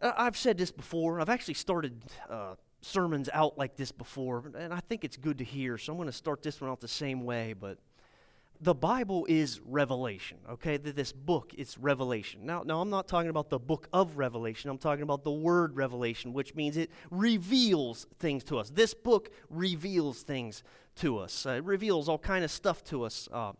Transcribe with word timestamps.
Uh, 0.00 0.12
I've 0.16 0.36
said 0.36 0.58
this 0.58 0.70
before. 0.70 1.20
I've 1.20 1.28
actually 1.28 1.54
started 1.54 2.02
uh, 2.28 2.54
sermons 2.80 3.28
out 3.32 3.58
like 3.58 3.76
this 3.76 3.92
before, 3.92 4.44
and 4.56 4.72
I 4.72 4.80
think 4.80 5.04
it's 5.04 5.16
good 5.16 5.38
to 5.38 5.44
hear. 5.44 5.78
So 5.78 5.92
I'm 5.92 5.98
going 5.98 6.06
to 6.06 6.12
start 6.12 6.42
this 6.42 6.60
one 6.60 6.70
out 6.70 6.80
the 6.80 6.88
same 6.88 7.24
way. 7.24 7.52
But 7.52 7.78
the 8.62 8.74
Bible 8.74 9.26
is 9.28 9.60
revelation, 9.66 10.38
okay? 10.48 10.76
This 10.76 11.10
book 11.10 11.52
is 11.58 11.76
revelation. 11.78 12.46
Now, 12.46 12.62
now, 12.64 12.80
I'm 12.80 12.90
not 12.90 13.08
talking 13.08 13.28
about 13.28 13.50
the 13.50 13.58
book 13.58 13.88
of 13.92 14.16
Revelation. 14.18 14.70
I'm 14.70 14.78
talking 14.78 15.02
about 15.02 15.24
the 15.24 15.32
word 15.32 15.74
revelation, 15.74 16.32
which 16.32 16.54
means 16.54 16.76
it 16.76 16.90
reveals 17.10 18.06
things 18.20 18.44
to 18.44 18.58
us. 18.58 18.70
This 18.70 18.94
book 18.94 19.30
reveals 19.50 20.22
things 20.22 20.62
to 20.96 21.18
us. 21.18 21.44
Uh, 21.44 21.50
it 21.50 21.64
reveals 21.64 22.08
all 22.08 22.18
kind 22.18 22.44
of 22.44 22.52
stuff 22.52 22.84
to 22.84 23.02
us. 23.02 23.28
Uh, 23.32 23.52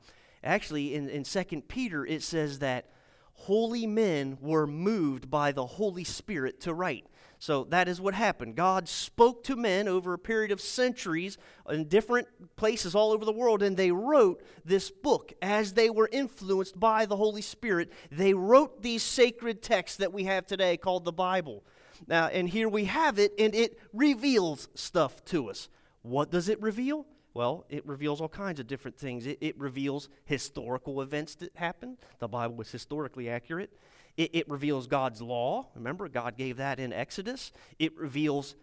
actually, 0.44 0.94
in, 0.94 1.08
in 1.08 1.24
2 1.24 1.62
Peter, 1.66 2.06
it 2.06 2.22
says 2.22 2.60
that 2.60 2.86
holy 3.34 3.86
men 3.86 4.38
were 4.40 4.66
moved 4.66 5.30
by 5.30 5.52
the 5.52 5.66
Holy 5.66 6.04
Spirit 6.04 6.60
to 6.60 6.74
write. 6.74 7.06
So 7.38 7.64
that 7.70 7.88
is 7.88 8.00
what 8.00 8.14
happened. 8.14 8.54
God 8.54 8.88
spoke 8.88 9.42
to 9.44 9.56
men 9.56 9.88
over 9.88 10.12
a 10.12 10.18
period 10.18 10.52
of 10.52 10.60
centuries 10.60 11.38
in 11.68 11.88
different 11.88 12.28
places 12.54 12.94
all 12.94 13.10
over 13.10 13.24
the 13.24 13.32
world, 13.32 13.64
and 13.64 13.76
they 13.76 13.90
wrote 13.90 14.44
this 14.64 14.92
book 14.92 15.32
as 15.42 15.72
they 15.72 15.90
were 15.90 16.08
influenced 16.12 16.78
by 16.78 17.04
the 17.04 17.16
Holy 17.16 17.42
Spirit. 17.42 17.90
They 18.12 18.32
wrote 18.32 18.80
these 18.80 19.02
sacred 19.02 19.60
texts 19.60 19.98
that 19.98 20.12
we 20.12 20.22
have 20.22 20.46
today 20.46 20.76
called 20.76 21.04
the 21.04 21.12
Bible. 21.12 21.64
Now, 22.06 22.28
and 22.28 22.48
here 22.48 22.68
we 22.68 22.84
have 22.84 23.18
it, 23.18 23.32
and 23.40 23.56
it 23.56 23.76
reveals 23.92 24.68
stuff 24.76 25.24
to 25.26 25.50
us. 25.50 25.68
What 26.02 26.30
does 26.30 26.48
it 26.48 26.62
reveal? 26.62 27.06
Well, 27.34 27.64
it 27.68 27.86
reveals 27.86 28.20
all 28.20 28.28
kinds 28.28 28.60
of 28.60 28.66
different 28.66 28.98
things. 28.98 29.26
It, 29.26 29.38
it 29.40 29.58
reveals 29.58 30.08
historical 30.24 31.00
events 31.00 31.34
that 31.36 31.56
happened. 31.56 31.98
The 32.18 32.28
Bible 32.28 32.56
was 32.56 32.70
historically 32.70 33.30
accurate. 33.30 33.70
It, 34.16 34.30
it 34.34 34.48
reveals 34.48 34.86
God's 34.86 35.22
law. 35.22 35.68
Remember, 35.74 36.08
God 36.08 36.36
gave 36.36 36.58
that 36.58 36.78
in 36.78 36.92
Exodus. 36.92 37.52
It 37.78 37.96
reveals 37.96 38.54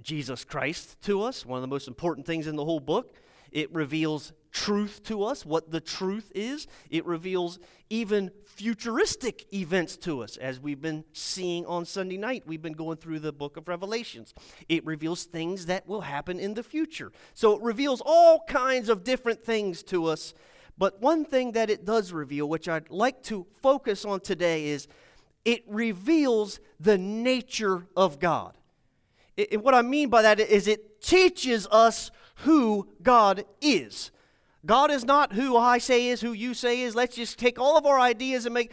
Jesus 0.00 0.44
Christ 0.44 1.00
to 1.02 1.22
us, 1.22 1.44
one 1.44 1.58
of 1.58 1.62
the 1.62 1.68
most 1.68 1.88
important 1.88 2.26
things 2.26 2.46
in 2.46 2.56
the 2.56 2.64
whole 2.64 2.80
book. 2.80 3.14
It 3.52 3.72
reveals 3.74 4.32
truth 4.50 5.02
to 5.04 5.22
us, 5.22 5.46
what 5.46 5.70
the 5.70 5.80
truth 5.80 6.30
is. 6.34 6.66
It 6.90 7.06
reveals 7.06 7.58
even 7.88 8.30
futuristic 8.44 9.52
events 9.52 9.96
to 9.98 10.22
us, 10.22 10.36
as 10.36 10.60
we've 10.60 10.80
been 10.80 11.04
seeing 11.12 11.64
on 11.66 11.84
Sunday 11.84 12.16
night. 12.16 12.44
We've 12.46 12.62
been 12.62 12.72
going 12.72 12.98
through 12.98 13.20
the 13.20 13.32
book 13.32 13.56
of 13.56 13.68
Revelations. 13.68 14.34
It 14.68 14.84
reveals 14.84 15.24
things 15.24 15.66
that 15.66 15.86
will 15.86 16.02
happen 16.02 16.38
in 16.38 16.54
the 16.54 16.62
future. 16.62 17.12
So 17.34 17.56
it 17.56 17.62
reveals 17.62 18.02
all 18.04 18.44
kinds 18.46 18.88
of 18.88 19.04
different 19.04 19.44
things 19.44 19.82
to 19.84 20.06
us. 20.06 20.34
But 20.78 21.00
one 21.00 21.24
thing 21.24 21.52
that 21.52 21.70
it 21.70 21.84
does 21.84 22.12
reveal, 22.12 22.48
which 22.48 22.68
I'd 22.68 22.90
like 22.90 23.22
to 23.24 23.46
focus 23.62 24.04
on 24.04 24.20
today, 24.20 24.66
is 24.66 24.88
it 25.44 25.62
reveals 25.68 26.60
the 26.78 26.98
nature 26.98 27.86
of 27.96 28.18
God. 28.18 28.56
It, 29.36 29.62
what 29.62 29.74
I 29.74 29.82
mean 29.82 30.08
by 30.08 30.22
that 30.22 30.40
is 30.40 30.66
it 30.66 31.02
teaches 31.02 31.66
us 31.70 32.10
who 32.36 32.88
God 33.02 33.44
is. 33.60 34.10
God 34.66 34.90
is 34.90 35.04
not 35.04 35.32
who 35.32 35.56
I 35.56 35.78
say 35.78 36.08
is, 36.08 36.20
who 36.20 36.32
you 36.32 36.52
say 36.52 36.82
is. 36.82 36.94
Let's 36.94 37.16
just 37.16 37.38
take 37.38 37.58
all 37.58 37.78
of 37.78 37.86
our 37.86 37.98
ideas 37.98 38.44
and 38.44 38.52
make. 38.52 38.72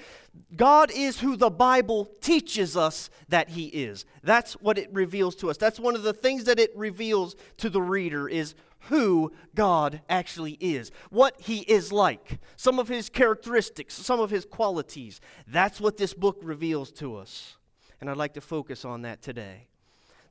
God 0.56 0.92
is 0.92 1.20
who 1.20 1.38
the 1.38 1.50
Bible 1.50 2.12
teaches 2.20 2.76
us 2.76 3.10
that 3.30 3.50
He 3.50 3.68
is. 3.68 4.06
That's 4.22 4.54
what 4.56 4.78
it 4.78 4.90
reveals 4.92 5.36
to 5.38 5.50
us. 5.50 5.58
That's 5.58 5.80
one 5.80 5.96
of 5.96 6.04
the 6.04 6.14
things 6.14 6.44
that 6.44 6.60
it 6.60 6.76
reveals 6.76 7.36
to 7.58 7.70
the 7.70 7.82
reader 7.82 8.28
is 8.28 8.54
who 8.82 9.32
God 9.56 10.02
actually 10.10 10.58
is, 10.60 10.92
what 11.10 11.40
He 11.40 11.60
is 11.60 11.94
like, 11.94 12.40
some 12.58 12.80
of 12.80 12.90
His 12.90 13.08
characteristics, 13.08 13.94
some 13.94 14.20
of 14.20 14.30
His 14.30 14.46
qualities. 14.46 15.22
That's 15.48 15.80
what 15.80 15.96
this 15.96 16.14
book 16.14 16.38
reveals 16.42 16.92
to 16.94 17.16
us. 17.16 17.56
And 18.02 18.10
I'd 18.10 18.18
like 18.18 18.34
to 18.34 18.42
focus 18.42 18.84
on 18.84 19.04
that 19.04 19.22
today. 19.22 19.68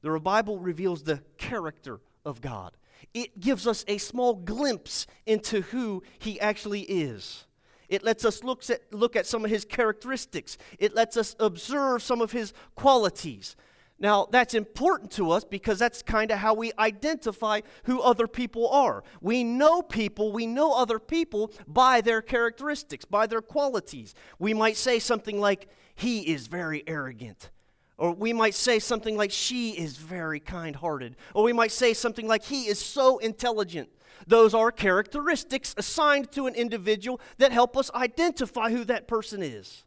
The 0.03 0.21
Bible 0.21 0.59
reveals 0.59 1.03
the 1.03 1.23
character 1.39 1.99
of 2.25 2.43
God 2.43 2.73
it 3.15 3.41
gives 3.41 3.67
us 3.67 3.85
a 3.89 3.99
small 3.99 4.35
glimpse 4.35 5.07
into 5.25 5.63
who 5.63 6.03
he 6.19 6.41
actually 6.41 6.83
is. 6.83 7.45
It 7.89 8.03
lets 8.03 8.25
us 8.25 8.43
look 8.43 8.69
at, 8.69 8.81
look 8.93 9.17
at 9.17 9.27
some 9.27 9.45
of 9.45 9.51
his 9.51 9.65
characteristics. 9.65 10.59
It 10.79 10.95
lets 10.95 11.17
us 11.17 11.37
observe 11.39 12.03
some 12.03 12.21
of 12.21 12.33
his 12.33 12.53
qualities. 12.75 13.57
Now, 13.99 14.27
that's 14.31 14.53
important 14.55 15.11
to 15.13 15.31
us 15.31 15.45
because 15.45 15.79
that's 15.79 16.03
kind 16.03 16.31
of 16.31 16.39
how 16.39 16.53
we 16.53 16.73
identify 16.79 17.63
who 17.85 18.03
other 18.03 18.27
people 18.27 18.69
are. 18.69 19.03
We 19.23 19.43
know 19.43 19.81
people, 19.81 20.33
we 20.33 20.47
know 20.47 20.75
other 20.75 20.99
people 20.99 21.53
by 21.67 22.03
their 22.03 22.21
characteristics, 22.21 23.07
by 23.07 23.27
their 23.27 23.41
qualities. 23.41 24.15
We 24.39 24.53
might 24.53 24.77
say 24.77 24.99
something 24.99 25.41
like, 25.41 25.69
He 25.95 26.31
is 26.31 26.47
very 26.47 26.85
arrogant. 26.87 27.51
Or 27.99 28.13
we 28.13 28.33
might 28.33 28.55
say 28.55 28.79
something 28.79 29.17
like, 29.17 29.31
She 29.31 29.71
is 29.71 29.97
very 29.97 30.41
kind 30.41 30.77
hearted. 30.77 31.17
Or 31.35 31.45
we 31.45 31.53
might 31.53 31.73
say 31.73 31.95
something 31.95 32.27
like, 32.27 32.45
He 32.45 32.67
is 32.67 32.79
so 32.79 33.19
intelligent. 33.19 33.89
Those 34.27 34.55
are 34.55 34.73
characteristics 34.73 35.75
assigned 35.77 36.33
to 36.33 36.47
an 36.47 36.55
individual 36.55 37.21
that 37.39 37.53
help 37.53 37.77
us 37.77 37.91
identify 37.95 38.71
who 38.71 38.85
that 38.85 39.07
person 39.07 39.43
is. 39.43 39.85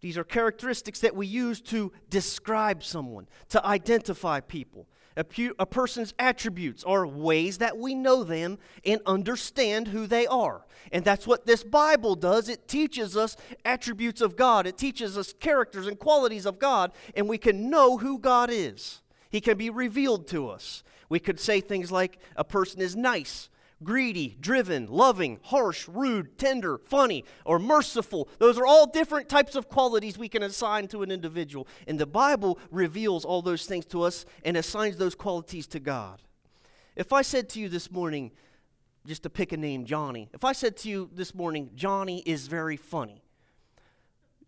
These 0.00 0.16
are 0.16 0.24
characteristics 0.24 1.00
that 1.00 1.14
we 1.14 1.26
use 1.26 1.60
to 1.62 1.92
describe 2.08 2.82
someone, 2.82 3.28
to 3.50 3.64
identify 3.64 4.40
people. 4.40 4.86
A, 5.20 5.24
pu- 5.24 5.54
a, 5.58 5.66
person's 5.66 6.14
attributes 6.18 6.82
are 6.82 7.06
ways 7.06 7.58
that 7.58 7.76
we 7.76 7.94
know 7.94 8.24
them 8.24 8.58
and 8.86 9.02
understand 9.04 9.88
who 9.88 10.06
they 10.06 10.26
are. 10.26 10.64
And 10.92 11.04
that's 11.04 11.26
what 11.26 11.44
this 11.44 11.62
Bible 11.62 12.14
does. 12.14 12.48
It 12.48 12.66
teaches 12.66 13.18
us 13.18 13.36
attributes 13.62 14.22
of 14.22 14.34
God, 14.34 14.66
it 14.66 14.78
teaches 14.78 15.18
us 15.18 15.34
characters 15.34 15.86
and 15.86 15.98
qualities 15.98 16.46
of 16.46 16.58
God, 16.58 16.92
and 17.14 17.28
we 17.28 17.36
can 17.36 17.68
know 17.68 17.98
who 17.98 18.18
God 18.18 18.48
is. 18.50 19.02
He 19.28 19.42
can 19.42 19.58
be 19.58 19.68
revealed 19.68 20.26
to 20.28 20.48
us. 20.48 20.82
We 21.10 21.20
could 21.20 21.38
say 21.38 21.60
things 21.60 21.92
like 21.92 22.18
a 22.34 22.42
person 22.42 22.80
is 22.80 22.96
nice, 22.96 23.50
greedy, 23.82 24.36
driven, 24.40 24.86
loving, 24.86 25.38
harsh, 25.42 25.88
rude, 25.88 26.38
tender, 26.38 26.78
funny, 26.78 27.24
or 27.44 27.58
merciful. 27.58 28.28
Those 28.38 28.58
are 28.58 28.66
all 28.66 28.86
different 28.86 29.28
types 29.28 29.54
of 29.54 29.68
qualities 29.68 30.18
we 30.18 30.28
can 30.28 30.42
assign 30.42 30.88
to 30.88 31.02
an 31.02 31.10
individual. 31.10 31.66
And 31.86 31.98
the 31.98 32.06
Bible 32.06 32.58
reveals 32.70 33.24
all 33.24 33.42
those 33.42 33.66
things 33.66 33.86
to 33.86 34.02
us 34.02 34.26
and 34.44 34.56
assigns 34.56 34.96
those 34.96 35.14
qualities 35.14 35.66
to 35.68 35.80
God. 35.80 36.20
If 36.96 37.12
I 37.12 37.22
said 37.22 37.48
to 37.50 37.60
you 37.60 37.68
this 37.68 37.90
morning, 37.90 38.32
just 39.06 39.22
to 39.22 39.30
pick 39.30 39.52
a 39.52 39.56
name, 39.56 39.86
Johnny, 39.86 40.28
if 40.34 40.44
I 40.44 40.52
said 40.52 40.76
to 40.78 40.88
you 40.88 41.08
this 41.14 41.34
morning, 41.34 41.70
Johnny 41.74 42.22
is 42.26 42.48
very 42.48 42.76
funny, 42.76 43.22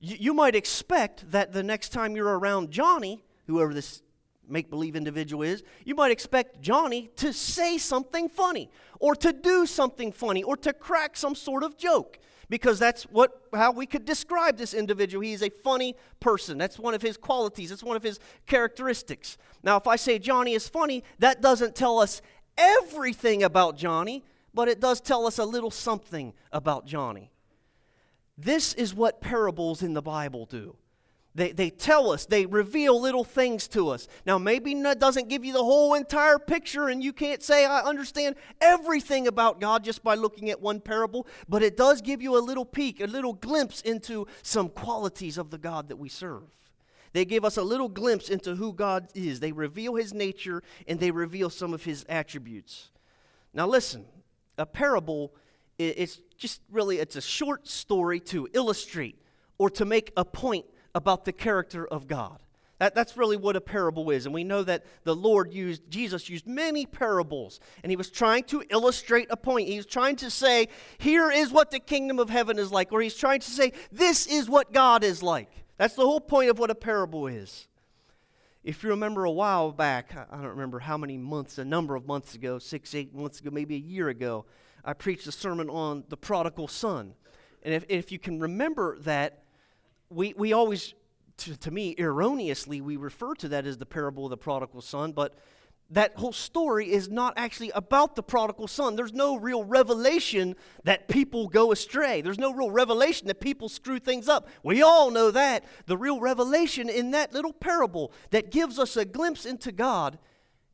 you, 0.00 0.16
you 0.18 0.34
might 0.34 0.54
expect 0.54 1.30
that 1.30 1.52
the 1.52 1.62
next 1.62 1.90
time 1.90 2.14
you're 2.16 2.38
around 2.38 2.70
Johnny, 2.70 3.24
whoever 3.46 3.72
this 3.72 4.02
make 4.52 4.70
believe 4.70 4.94
individual 4.94 5.42
is, 5.42 5.62
you 5.84 5.94
might 5.94 6.12
expect 6.12 6.60
Johnny 6.60 7.10
to 7.16 7.32
say 7.32 7.78
something 7.78 8.28
funny 8.28 8.70
or 9.00 9.16
to 9.16 9.32
do 9.32 9.66
something 9.66 10.12
funny 10.12 10.42
or 10.42 10.56
to 10.58 10.72
crack 10.72 11.16
some 11.16 11.34
sort 11.34 11.62
of 11.62 11.76
joke 11.76 12.18
because 12.48 12.78
that's 12.78 13.04
what 13.04 13.40
how 13.54 13.72
we 13.72 13.86
could 13.86 14.04
describe 14.04 14.58
this 14.58 14.74
individual. 14.74 15.22
He 15.22 15.32
is 15.32 15.42
a 15.42 15.48
funny 15.48 15.96
person. 16.20 16.58
That's 16.58 16.78
one 16.78 16.92
of 16.92 17.00
his 17.00 17.16
qualities. 17.16 17.70
That's 17.70 17.82
one 17.82 17.96
of 17.96 18.02
his 18.02 18.20
characteristics. 18.46 19.38
Now, 19.62 19.78
if 19.78 19.86
I 19.86 19.96
say 19.96 20.18
Johnny 20.18 20.52
is 20.52 20.68
funny, 20.68 21.02
that 21.18 21.40
doesn't 21.40 21.74
tell 21.74 21.98
us 21.98 22.20
everything 22.58 23.42
about 23.42 23.78
Johnny, 23.78 24.22
but 24.52 24.68
it 24.68 24.80
does 24.80 25.00
tell 25.00 25.26
us 25.26 25.38
a 25.38 25.44
little 25.44 25.70
something 25.70 26.34
about 26.52 26.84
Johnny. 26.84 27.30
This 28.36 28.74
is 28.74 28.94
what 28.94 29.22
parables 29.22 29.82
in 29.82 29.94
the 29.94 30.02
Bible 30.02 30.44
do. 30.44 30.76
They, 31.34 31.52
they 31.52 31.70
tell 31.70 32.10
us, 32.10 32.26
they 32.26 32.44
reveal 32.44 33.00
little 33.00 33.24
things 33.24 33.66
to 33.68 33.88
us. 33.88 34.06
Now, 34.26 34.36
maybe 34.36 34.74
that 34.82 34.98
doesn't 34.98 35.30
give 35.30 35.46
you 35.46 35.54
the 35.54 35.64
whole 35.64 35.94
entire 35.94 36.38
picture, 36.38 36.88
and 36.88 37.02
you 37.02 37.14
can't 37.14 37.42
say, 37.42 37.64
I 37.64 37.80
understand 37.80 38.36
everything 38.60 39.26
about 39.26 39.58
God 39.58 39.82
just 39.82 40.04
by 40.04 40.14
looking 40.14 40.50
at 40.50 40.60
one 40.60 40.78
parable, 40.80 41.26
but 41.48 41.62
it 41.62 41.76
does 41.76 42.02
give 42.02 42.20
you 42.20 42.36
a 42.36 42.40
little 42.40 42.66
peek, 42.66 43.00
a 43.00 43.06
little 43.06 43.32
glimpse 43.32 43.80
into 43.80 44.26
some 44.42 44.68
qualities 44.68 45.38
of 45.38 45.50
the 45.50 45.56
God 45.56 45.88
that 45.88 45.96
we 45.96 46.10
serve. 46.10 46.42
They 47.14 47.24
give 47.24 47.44
us 47.44 47.56
a 47.56 47.62
little 47.62 47.88
glimpse 47.88 48.28
into 48.28 48.54
who 48.54 48.72
God 48.74 49.08
is. 49.14 49.40
They 49.40 49.52
reveal 49.52 49.94
his 49.94 50.12
nature 50.12 50.62
and 50.86 50.98
they 50.98 51.10
reveal 51.10 51.50
some 51.50 51.74
of 51.74 51.84
his 51.84 52.04
attributes. 52.08 52.90
Now, 53.54 53.66
listen, 53.66 54.06
a 54.56 54.64
parable, 54.64 55.34
it's 55.78 56.20
just 56.38 56.60
really, 56.70 56.98
it's 56.98 57.16
a 57.16 57.20
short 57.20 57.68
story 57.68 58.20
to 58.20 58.48
illustrate 58.54 59.18
or 59.58 59.68
to 59.70 59.84
make 59.84 60.12
a 60.16 60.24
point 60.24 60.64
about 60.94 61.24
the 61.24 61.32
character 61.32 61.86
of 61.86 62.06
God. 62.06 62.38
That, 62.78 62.96
that's 62.96 63.16
really 63.16 63.36
what 63.36 63.54
a 63.54 63.60
parable 63.60 64.10
is. 64.10 64.26
And 64.26 64.34
we 64.34 64.42
know 64.42 64.64
that 64.64 64.84
the 65.04 65.14
Lord 65.14 65.52
used, 65.52 65.88
Jesus 65.88 66.28
used 66.28 66.48
many 66.48 66.84
parables, 66.84 67.60
and 67.82 67.90
he 67.90 67.96
was 67.96 68.10
trying 68.10 68.42
to 68.44 68.64
illustrate 68.70 69.28
a 69.30 69.36
point. 69.36 69.68
He 69.68 69.76
was 69.76 69.86
trying 69.86 70.16
to 70.16 70.30
say, 70.30 70.66
here 70.98 71.30
is 71.30 71.52
what 71.52 71.70
the 71.70 71.78
kingdom 71.78 72.18
of 72.18 72.28
heaven 72.28 72.58
is 72.58 72.72
like, 72.72 72.90
or 72.90 73.00
he's 73.00 73.14
trying 73.14 73.38
to 73.38 73.50
say, 73.50 73.72
this 73.92 74.26
is 74.26 74.48
what 74.48 74.72
God 74.72 75.04
is 75.04 75.22
like. 75.22 75.48
That's 75.76 75.94
the 75.94 76.02
whole 76.02 76.20
point 76.20 76.50
of 76.50 76.58
what 76.58 76.70
a 76.70 76.74
parable 76.74 77.28
is. 77.28 77.68
If 78.64 78.82
you 78.82 78.90
remember 78.90 79.24
a 79.24 79.30
while 79.30 79.70
back, 79.70 80.14
I 80.16 80.36
don't 80.36 80.46
remember 80.46 80.80
how 80.80 80.96
many 80.96 81.18
months, 81.18 81.58
a 81.58 81.64
number 81.64 81.94
of 81.94 82.06
months 82.06 82.34
ago, 82.34 82.58
six, 82.58 82.94
eight 82.96 83.14
months 83.14 83.40
ago, 83.40 83.50
maybe 83.52 83.76
a 83.76 83.78
year 83.78 84.08
ago, 84.08 84.44
I 84.84 84.92
preached 84.92 85.28
a 85.28 85.32
sermon 85.32 85.70
on 85.70 86.02
the 86.08 86.16
prodigal 86.16 86.66
son. 86.66 87.14
And 87.62 87.74
if, 87.74 87.84
if 87.88 88.10
you 88.10 88.18
can 88.18 88.40
remember 88.40 88.98
that, 89.02 89.42
we, 90.12 90.34
we 90.36 90.52
always 90.52 90.94
to, 91.38 91.56
to 91.58 91.70
me, 91.70 91.94
erroneously, 91.98 92.80
we 92.80 92.96
refer 92.96 93.34
to 93.36 93.48
that 93.48 93.66
as 93.66 93.78
the 93.78 93.86
parable 93.86 94.26
of 94.26 94.30
the 94.30 94.36
prodigal 94.36 94.80
son, 94.80 95.12
but 95.12 95.34
that 95.90 96.16
whole 96.16 96.32
story 96.32 96.90
is 96.90 97.10
not 97.10 97.34
actually 97.36 97.70
about 97.74 98.16
the 98.16 98.22
prodigal 98.22 98.66
son. 98.66 98.96
There's 98.96 99.12
no 99.12 99.36
real 99.36 99.62
revelation 99.62 100.56
that 100.84 101.08
people 101.08 101.48
go 101.48 101.70
astray. 101.70 102.22
There's 102.22 102.38
no 102.38 102.54
real 102.54 102.70
revelation 102.70 103.26
that 103.26 103.40
people 103.40 103.68
screw 103.68 103.98
things 103.98 104.26
up. 104.26 104.48
We 104.62 104.80
all 104.80 105.10
know 105.10 105.30
that. 105.32 105.64
The 105.86 105.98
real 105.98 106.18
revelation 106.18 106.88
in 106.88 107.10
that 107.10 107.34
little 107.34 107.52
parable 107.52 108.12
that 108.30 108.50
gives 108.50 108.78
us 108.78 108.96
a 108.96 109.04
glimpse 109.04 109.44
into 109.44 109.70
God 109.70 110.18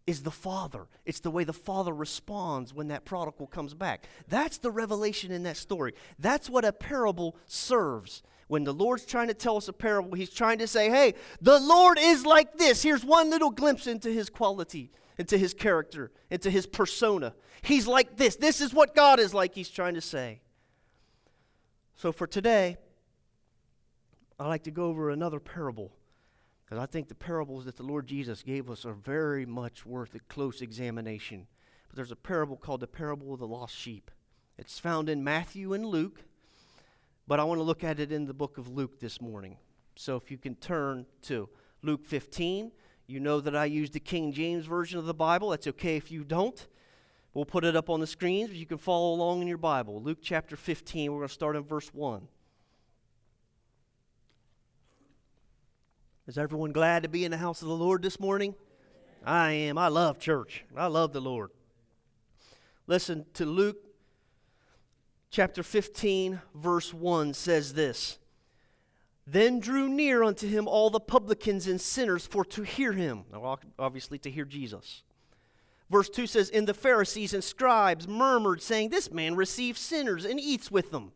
is 0.07 0.23
the 0.23 0.31
Father. 0.31 0.87
It's 1.05 1.21
the 1.21 1.33
way 1.33 1.43
the 1.43 1.53
Father 1.53 1.93
responds 1.93 2.73
when 2.73 2.89
that 2.89 3.05
prodigal 3.05 3.49
comes 3.49 3.75
back. 3.75 4.07
That's 4.29 4.59
the 4.59 4.71
revelation 4.71 5.33
in 5.33 5.43
that 5.43 5.57
story. 5.57 5.95
That's 6.19 6.49
what 6.49 6.65
a 6.65 6.73
parable 6.73 7.37
serves. 7.47 8.23
When 8.49 8.65
the 8.65 8.75
Lord's 8.75 9.07
trying 9.07 9.29
to 9.29 9.35
tell 9.35 9.57
us 9.57 9.69
a 9.69 9.73
parable, 9.73 10.15
He's 10.15 10.31
trying 10.31 10.59
to 10.59 10.67
say, 10.67 10.91
hey, 10.91 11.15
the 11.41 11.61
Lord 11.61 11.99
is 12.01 12.27
like 12.27 12.59
this. 12.59 12.83
Here's 12.83 13.05
one 13.05 13.31
little 13.31 13.51
glimpse 13.51 13.87
into 13.87 14.11
His 14.11 14.29
quality 14.29 14.91
into 15.19 15.37
his 15.37 15.53
character, 15.53 16.13
into 16.31 16.49
his 16.49 16.67
persona. 16.67 17.35
He's 17.61 17.87
like 17.87 18.17
this. 18.17 18.37
This 18.37 18.61
is 18.61 18.73
what 18.73 18.95
God 18.95 19.19
is 19.19 19.35
like, 19.35 19.55
he's 19.55 19.69
trying 19.69 19.95
to 19.95 20.01
say. 20.01 20.41
So 21.97 22.13
for 22.13 22.27
today, 22.27 22.77
I'd 24.39 24.47
like 24.47 24.63
to 24.63 24.71
go 24.71 24.85
over 24.85 25.11
another 25.11 25.41
parable. 25.41 25.93
Because 26.65 26.81
I 26.81 26.87
think 26.87 27.09
the 27.09 27.15
parables 27.15 27.65
that 27.65 27.77
the 27.77 27.83
Lord 27.83 28.07
Jesus 28.07 28.43
gave 28.43 28.71
us 28.71 28.85
are 28.85 28.93
very 28.93 29.45
much 29.45 29.85
worth 29.85 30.15
a 30.15 30.21
close 30.21 30.63
examination. 30.63 31.47
But 31.89 31.97
there's 31.97 32.13
a 32.13 32.17
parable 32.17 32.57
called 32.57 32.81
the 32.81 32.87
parable 32.87 33.33
of 33.33 33.41
the 33.41 33.47
lost 33.47 33.75
sheep. 33.75 34.11
It's 34.57 34.79
found 34.79 35.09
in 35.09 35.25
Matthew 35.25 35.73
and 35.73 35.85
Luke, 35.85 36.25
but 37.29 37.39
I 37.39 37.45
want 37.45 37.59
to 37.59 37.63
look 37.63 37.85
at 37.85 38.01
it 38.01 38.11
in 38.11 38.25
the 38.25 38.33
book 38.33 38.57
of 38.57 38.69
Luke 38.69 38.99
this 38.99 39.21
morning. 39.21 39.59
So 39.97 40.17
if 40.17 40.31
you 40.31 40.39
can 40.39 40.55
turn 40.55 41.05
to 41.23 41.51
Luke 41.83 42.07
15, 42.07 42.73
you 43.07 43.21
know 43.21 43.41
that 43.41 43.55
I 43.55 43.67
use 43.67 43.91
the 43.91 44.01
King 44.01 44.33
James 44.33 44.65
Version 44.65 44.99
of 44.99 45.05
the 45.05 45.13
Bible. 45.13 45.51
That's 45.51 45.67
okay 45.67 45.97
if 45.97 46.11
you 46.11 46.25
don't. 46.25 46.67
We'll 47.35 47.45
put 47.45 47.67
it 47.67 47.77
up 47.77 47.91
on 47.91 48.01
the 48.01 48.07
screens, 48.07 48.49
but 48.49 48.57
you 48.57 48.65
can 48.65 48.79
follow 48.79 49.13
along 49.13 49.43
in 49.43 49.47
your 49.47 49.59
Bible. 49.59 50.03
Luke 50.03 50.21
chapter 50.23 50.57
15, 50.57 51.13
we're 51.13 51.19
going 51.19 51.29
to 51.29 51.35
start 51.35 51.55
in 51.55 51.65
verse 51.65 51.89
1. 51.93 52.27
Is 56.27 56.39
everyone 56.39 56.73
glad 56.73 57.03
to 57.03 57.11
be 57.11 57.27
in 57.27 57.31
the 57.31 57.37
house 57.37 57.61
of 57.61 57.69
the 57.69 57.75
Lord 57.75 58.01
this 58.01 58.19
morning? 58.19 58.55
I 59.25 59.53
am. 59.53 59.77
I 59.77 59.89
love 59.89 60.19
church. 60.19 60.65
I 60.75 60.87
love 60.87 61.13
the 61.13 61.21
Lord. 61.21 61.51
Listen 62.87 63.27
to 63.35 63.45
Luke 63.45 63.88
chapter 65.31 65.63
15, 65.63 66.41
verse 66.55 66.93
1 66.93 67.35
says 67.35 67.75
this 67.75 68.19
then 69.31 69.61
drew 69.61 69.91
near 69.91 70.25
unto 70.25 70.49
him 70.49 70.67
all 70.67 70.89
the 70.89 71.01
publicans 71.01 71.67
and 71.67 71.79
sinners 71.79 72.27
for 72.27 72.47
to 72.47 72.63
hear 72.63 72.93
him. 72.93 73.25
Now, 73.31 73.59
obviously, 73.79 74.19
to 74.21 74.31
hear 74.31 74.47
Jesus. 74.47 75.03
Verse 75.91 76.09
2 76.09 76.27
says, 76.27 76.49
And 76.49 76.67
the 76.67 76.73
Pharisees 76.73 77.35
and 77.35 77.45
scribes 77.45 78.09
murmured, 78.09 78.63
saying, 78.63 78.89
This 78.89 79.11
man 79.11 79.37
receives 79.37 79.81
sinners 79.81 80.25
and 80.25 80.41
eats 80.41 80.71
with 80.71 80.91
them. 80.93 81.13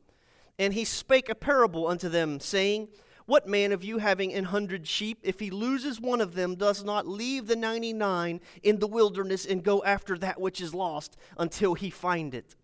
And 0.58 0.74
he 0.74 0.84
spake 0.84 1.30
a 1.30 1.34
parable 1.34 1.86
unto 1.86 2.10
them, 2.10 2.38
saying, 2.38 2.88
What 3.24 3.48
man 3.48 3.72
of 3.72 3.82
you 3.82 3.96
having 3.96 4.34
an 4.34 4.44
hundred 4.44 4.86
sheep, 4.86 5.18
if 5.22 5.40
he 5.40 5.50
loses 5.50 5.98
one 5.98 6.20
of 6.20 6.34
them, 6.34 6.54
does 6.54 6.84
not 6.84 7.06
leave 7.06 7.46
the 7.46 7.56
ninety 7.56 7.94
nine 7.94 8.42
in 8.62 8.78
the 8.78 8.86
wilderness 8.86 9.46
and 9.46 9.64
go 9.64 9.82
after 9.84 10.18
that 10.18 10.38
which 10.38 10.60
is 10.60 10.74
lost 10.74 11.16
until 11.38 11.72
he 11.72 11.88
find 11.88 12.34
it? 12.34 12.56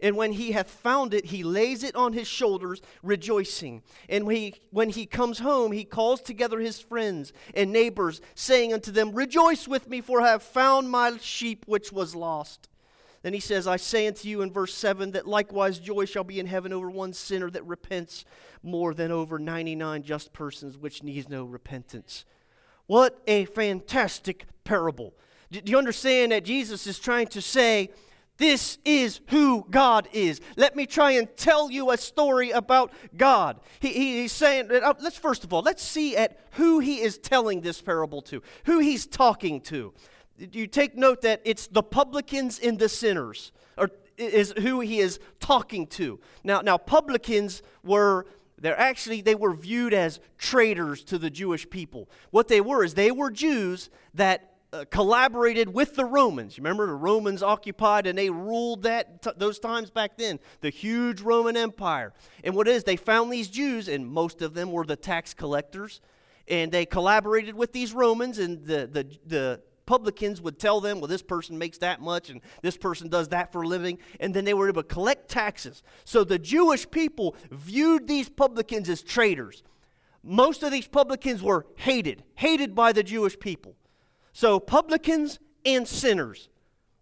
And 0.00 0.16
when 0.16 0.32
he 0.32 0.52
hath 0.52 0.70
found 0.70 1.12
it, 1.12 1.26
he 1.26 1.42
lays 1.42 1.82
it 1.82 1.96
on 1.96 2.12
his 2.12 2.28
shoulders, 2.28 2.80
rejoicing. 3.02 3.82
And 4.08 4.26
when 4.26 4.36
he, 4.36 4.54
when 4.70 4.90
he 4.90 5.06
comes 5.06 5.40
home, 5.40 5.72
he 5.72 5.84
calls 5.84 6.20
together 6.20 6.60
his 6.60 6.80
friends 6.80 7.32
and 7.54 7.72
neighbors, 7.72 8.20
saying 8.34 8.72
unto 8.72 8.92
them, 8.92 9.12
Rejoice 9.12 9.66
with 9.66 9.88
me, 9.88 10.00
for 10.00 10.20
I 10.20 10.28
have 10.28 10.42
found 10.42 10.90
my 10.90 11.16
sheep 11.18 11.64
which 11.66 11.92
was 11.92 12.14
lost. 12.14 12.68
Then 13.22 13.32
he 13.32 13.40
says, 13.40 13.66
I 13.66 13.76
say 13.76 14.06
unto 14.06 14.28
you 14.28 14.42
in 14.42 14.52
verse 14.52 14.72
7 14.74 15.10
that 15.12 15.26
likewise 15.26 15.78
joy 15.78 16.04
shall 16.04 16.24
be 16.24 16.38
in 16.38 16.46
heaven 16.46 16.72
over 16.72 16.88
one 16.88 17.12
sinner 17.12 17.50
that 17.50 17.66
repents 17.66 18.24
more 18.62 18.94
than 18.94 19.10
over 19.10 19.38
99 19.38 20.02
just 20.04 20.32
persons 20.32 20.78
which 20.78 21.02
needs 21.02 21.28
no 21.28 21.44
repentance. 21.44 22.24
What 22.86 23.20
a 23.26 23.44
fantastic 23.46 24.46
parable. 24.62 25.14
Do 25.50 25.60
you 25.64 25.78
understand 25.78 26.32
that 26.32 26.44
Jesus 26.44 26.86
is 26.86 26.98
trying 26.98 27.26
to 27.28 27.42
say, 27.42 27.90
this 28.38 28.78
is 28.84 29.20
who 29.28 29.66
God 29.68 30.08
is. 30.12 30.40
Let 30.56 30.76
me 30.76 30.86
try 30.86 31.12
and 31.12 31.28
tell 31.36 31.70
you 31.70 31.90
a 31.90 31.98
story 31.98 32.50
about 32.50 32.92
God. 33.16 33.60
He, 33.80 33.88
he, 33.88 34.22
he's 34.22 34.32
saying, 34.32 34.70
uh, 34.70 34.94
let's 35.00 35.18
first 35.18 35.44
of 35.44 35.52
all, 35.52 35.62
let's 35.62 35.82
see 35.82 36.16
at 36.16 36.38
who 36.52 36.78
he 36.78 37.00
is 37.00 37.18
telling 37.18 37.60
this 37.60 37.82
parable 37.82 38.22
to, 38.22 38.42
who 38.64 38.78
he's 38.78 39.06
talking 39.06 39.60
to. 39.62 39.92
You 40.38 40.68
take 40.68 40.96
note 40.96 41.22
that 41.22 41.42
it's 41.44 41.66
the 41.66 41.82
publicans 41.82 42.60
and 42.60 42.78
the 42.78 42.88
sinners, 42.88 43.50
or 43.76 43.90
is 44.16 44.54
who 44.58 44.80
he 44.80 45.00
is 45.00 45.18
talking 45.40 45.86
to. 45.88 46.20
Now, 46.44 46.60
now 46.60 46.78
publicans 46.78 47.62
were 47.82 48.26
they're 48.60 48.78
actually 48.78 49.20
they 49.20 49.34
were 49.34 49.54
viewed 49.54 49.94
as 49.94 50.20
traitors 50.36 51.02
to 51.04 51.18
the 51.18 51.30
Jewish 51.30 51.68
people. 51.68 52.08
What 52.30 52.48
they 52.48 52.60
were 52.60 52.84
is 52.84 52.94
they 52.94 53.10
were 53.10 53.30
Jews 53.30 53.90
that 54.14 54.57
uh, 54.72 54.84
collaborated 54.90 55.72
with 55.72 55.94
the 55.94 56.04
Romans. 56.04 56.56
You 56.56 56.62
remember 56.62 56.86
the 56.86 56.94
Romans 56.94 57.42
occupied 57.42 58.06
and 58.06 58.18
they 58.18 58.30
ruled 58.30 58.82
that 58.82 59.22
t- 59.22 59.30
those 59.36 59.58
times 59.58 59.90
back 59.90 60.16
then, 60.18 60.38
the 60.60 60.70
huge 60.70 61.20
Roman 61.20 61.56
Empire. 61.56 62.12
And 62.44 62.54
what 62.54 62.68
is 62.68 62.84
they 62.84 62.96
found 62.96 63.32
these 63.32 63.48
Jews 63.48 63.88
and 63.88 64.06
most 64.06 64.42
of 64.42 64.54
them 64.54 64.70
were 64.70 64.84
the 64.84 64.96
tax 64.96 65.32
collectors 65.32 66.00
and 66.46 66.70
they 66.70 66.86
collaborated 66.86 67.54
with 67.54 67.72
these 67.72 67.92
Romans 67.92 68.38
and 68.38 68.64
the 68.64 68.86
the 68.86 69.18
the 69.26 69.60
publicans 69.86 70.42
would 70.42 70.58
tell 70.58 70.82
them, 70.82 71.00
well, 71.00 71.08
this 71.08 71.22
person 71.22 71.56
makes 71.56 71.78
that 71.78 71.98
much 71.98 72.28
and 72.28 72.42
this 72.60 72.76
person 72.76 73.08
does 73.08 73.28
that 73.28 73.50
for 73.50 73.62
a 73.62 73.66
living. 73.66 73.98
And 74.20 74.34
then 74.34 74.44
they 74.44 74.52
were 74.52 74.68
able 74.68 74.82
to 74.82 74.88
collect 74.88 75.30
taxes. 75.30 75.82
So 76.04 76.24
the 76.24 76.38
Jewish 76.38 76.88
people 76.90 77.34
viewed 77.50 78.06
these 78.06 78.28
publicans 78.28 78.90
as 78.90 79.00
traitors. 79.00 79.62
Most 80.22 80.62
of 80.62 80.72
these 80.72 80.86
publicans 80.86 81.42
were 81.42 81.64
hated, 81.76 82.22
hated 82.34 82.74
by 82.74 82.92
the 82.92 83.02
Jewish 83.02 83.38
people. 83.38 83.76
So, 84.38 84.60
publicans 84.60 85.40
and 85.66 85.88
sinners, 85.88 86.48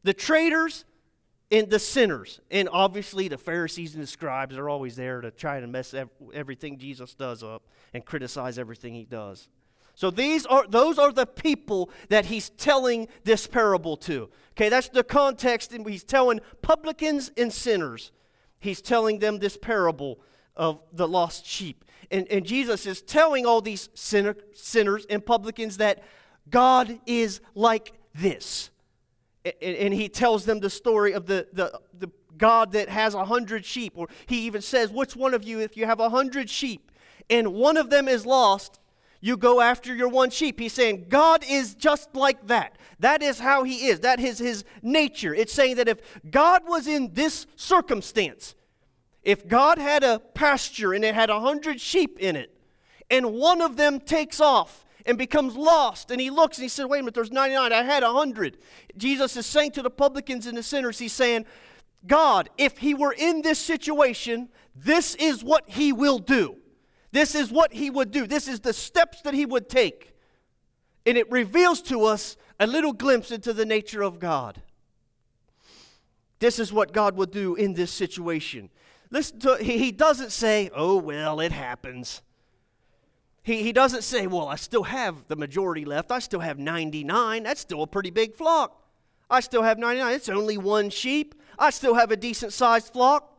the 0.05 0.15
traitors 0.15 0.87
and 1.51 1.69
the 1.69 1.79
sinners. 1.79 2.41
And 2.51 2.67
obviously, 2.73 3.29
the 3.29 3.37
Pharisees 3.37 3.93
and 3.93 4.03
the 4.03 4.07
scribes 4.07 4.57
are 4.57 4.71
always 4.71 4.97
there 4.97 5.21
to 5.21 5.31
try 5.31 5.61
to 5.61 5.67
mess 5.67 5.95
everything 6.33 6.79
Jesus 6.79 7.13
does 7.15 7.43
up 7.43 7.67
and 7.93 8.07
criticize 8.07 8.59
everything 8.59 8.95
he 8.95 9.05
does. 9.05 9.49
So 9.95 10.11
these 10.11 10.47
are 10.47 10.67
those 10.67 10.99
are 10.99 11.13
the 11.13 11.27
people 11.27 11.91
that 12.09 12.25
he's 12.25 12.49
telling 12.49 13.07
this 13.25 13.47
parable 13.47 13.99
to. 13.99 14.31
Okay, 14.53 14.71
that's 14.71 14.89
the 14.89 15.05
context 15.05 15.75
and 15.75 15.87
he's 15.87 16.05
telling 16.05 16.41
publicans 16.63 17.33
and 17.37 17.53
sinners. 17.53 18.13
He's 18.61 18.81
telling 18.81 19.19
them 19.19 19.41
this 19.41 19.59
parable 19.59 20.21
of 20.57 20.81
the 20.91 21.07
lost 21.07 21.45
sheep. 21.45 21.85
And, 22.11 22.27
and 22.29 22.47
Jesus 22.47 22.87
is 22.87 23.03
telling 23.03 23.45
all 23.45 23.61
these 23.61 23.91
sinner, 23.93 24.37
sinners 24.55 25.05
and 25.11 25.25
publicans 25.25 25.77
that 25.77 26.03
God 26.51 26.99
is 27.07 27.41
like 27.55 27.93
this. 28.15 28.71
And 29.63 29.95
he 29.95 30.09
tells 30.09 30.45
them 30.45 30.61
the 30.61 30.71
story 30.71 31.13
of 31.13 31.27
the, 31.27 31.47
the, 31.53 31.81
the 31.97 32.11
God 32.37 32.73
that 32.73 32.89
has 32.89 33.15
a 33.15 33.25
hundred 33.25 33.65
sheep. 33.65 33.93
Or 33.97 34.09
he 34.27 34.41
even 34.47 34.63
says, 34.63 34.91
Which 34.91 35.15
one 35.15 35.35
of 35.35 35.45
you, 35.45 35.61
if 35.61 35.77
you 35.77 35.87
have 35.87 36.01
a 36.01 36.11
hundred 36.11 36.51
sheep 36.51 36.91
and 37.31 37.55
one 37.55 37.77
of 37.77 37.91
them 37.91 38.09
is 38.09 38.27
lost, 38.27 38.81
you 39.21 39.37
go 39.37 39.61
after 39.61 39.95
your 39.95 40.09
one 40.09 40.31
sheep. 40.31 40.61
He's 40.61 40.73
saying 40.73 41.07
God 41.09 41.45
is 41.49 41.75
just 41.75 42.15
like 42.15 42.47
that. 42.47 42.77
That 43.01 43.23
is 43.23 43.39
how 43.39 43.65
he 43.65 43.87
is. 43.89 44.01
That 44.01 44.21
is 44.21 44.39
his 44.39 44.65
nature. 44.83 45.35
It's 45.35 45.53
saying 45.53 45.77
that 45.77 45.89
if 45.89 45.99
God 46.31 46.63
was 46.67 46.87
in 46.87 47.13
this 47.13 47.47
circumstance, 47.57 48.55
if 49.23 49.49
God 49.49 49.79
had 49.79 50.05
a 50.05 50.21
pasture 50.21 50.93
and 50.93 51.05
it 51.05 51.15
had 51.15 51.31
a 51.31 51.41
hundred 51.41 51.81
sheep 51.81 52.19
in 52.19 52.37
it, 52.37 52.57
and 53.11 53.35
one 53.35 53.61
of 53.61 53.77
them 53.77 54.01
takes 54.01 54.41
off 54.41 54.86
and 55.07 55.17
becomes 55.17 55.57
lost. 55.57 56.11
And 56.11 56.21
he 56.21 56.31
looks 56.31 56.59
and 56.59 56.65
he 56.65 56.69
said, 56.69 56.87
Wait 56.87 56.99
a 56.99 57.03
minute, 57.03 57.15
there's 57.15 57.33
99. 57.33 57.73
I 57.73 57.83
had 57.83 58.03
100. 58.03 58.59
Jesus 58.97 59.37
is 59.37 59.47
saying 59.47 59.73
to 59.73 59.83
the 59.83 59.91
publicans 59.91 60.47
and 60.47 60.57
the 60.57 60.63
sinners, 60.63 60.99
He's 60.99 61.13
saying, 61.13 61.47
God, 62.07 62.51
if 62.59 62.79
he 62.79 62.95
were 62.95 63.15
in 63.17 63.43
this 63.43 63.59
situation, 63.59 64.49
this 64.75 65.15
is 65.15 65.43
what 65.43 65.69
he 65.69 65.93
will 65.93 66.19
do. 66.19 66.57
This 67.13 67.35
is 67.35 67.51
what 67.51 67.73
he 67.73 67.89
would 67.89 68.11
do. 68.11 68.27
This 68.27 68.47
is 68.47 68.61
the 68.61 68.73
steps 68.73 69.23
that 69.23 69.35
he 69.35 69.47
would 69.47 69.69
take. 69.69 70.15
And 71.07 71.17
it 71.17 71.31
reveals 71.31 71.81
to 71.83 72.05
us 72.05 72.37
a 72.61 72.67
little 72.67 72.93
glimpse 72.93 73.31
into 73.31 73.53
the 73.53 73.65
nature 73.65 74.03
of 74.03 74.19
God. 74.19 74.61
This 76.39 76.59
is 76.59 76.73
what 76.73 76.93
God 76.93 77.17
would 77.17 77.31
do 77.31 77.55
in 77.55 77.75
this 77.75 77.91
situation. 77.91 78.71
Listen 79.11 79.39
to 79.41 79.57
he 79.57 79.93
doesn't 79.93 80.33
say, 80.33 80.69
"Oh 80.75 80.97
well, 80.97 81.41
it 81.41 81.53
happens." 81.53 82.23
He, 83.47 83.63
he 83.63 83.73
doesn't 83.73 84.03
say, 84.03 84.27
Well, 84.27 84.49
I 84.49 84.57
still 84.57 84.83
have 84.83 85.29
the 85.29 85.37
majority 85.37 85.85
left. 85.85 86.11
I 86.11 86.19
still 86.19 86.41
have 86.41 86.59
99. 86.59 87.45
That's 87.45 87.61
still 87.61 87.85
a 87.85 87.87
pretty 87.87 88.11
big 88.11 88.35
flock. 88.35 88.83
I 89.31 89.39
still 89.39 89.63
have 89.63 89.79
99. 89.79 90.15
It's 90.15 90.29
only 90.29 90.59
one 90.59 90.91
sheep. 90.91 91.33
I 91.57 91.71
still 91.71 91.95
have 91.95 92.11
a 92.11 92.17
decent 92.17 92.53
sized 92.53 92.93
flock. 92.93 93.33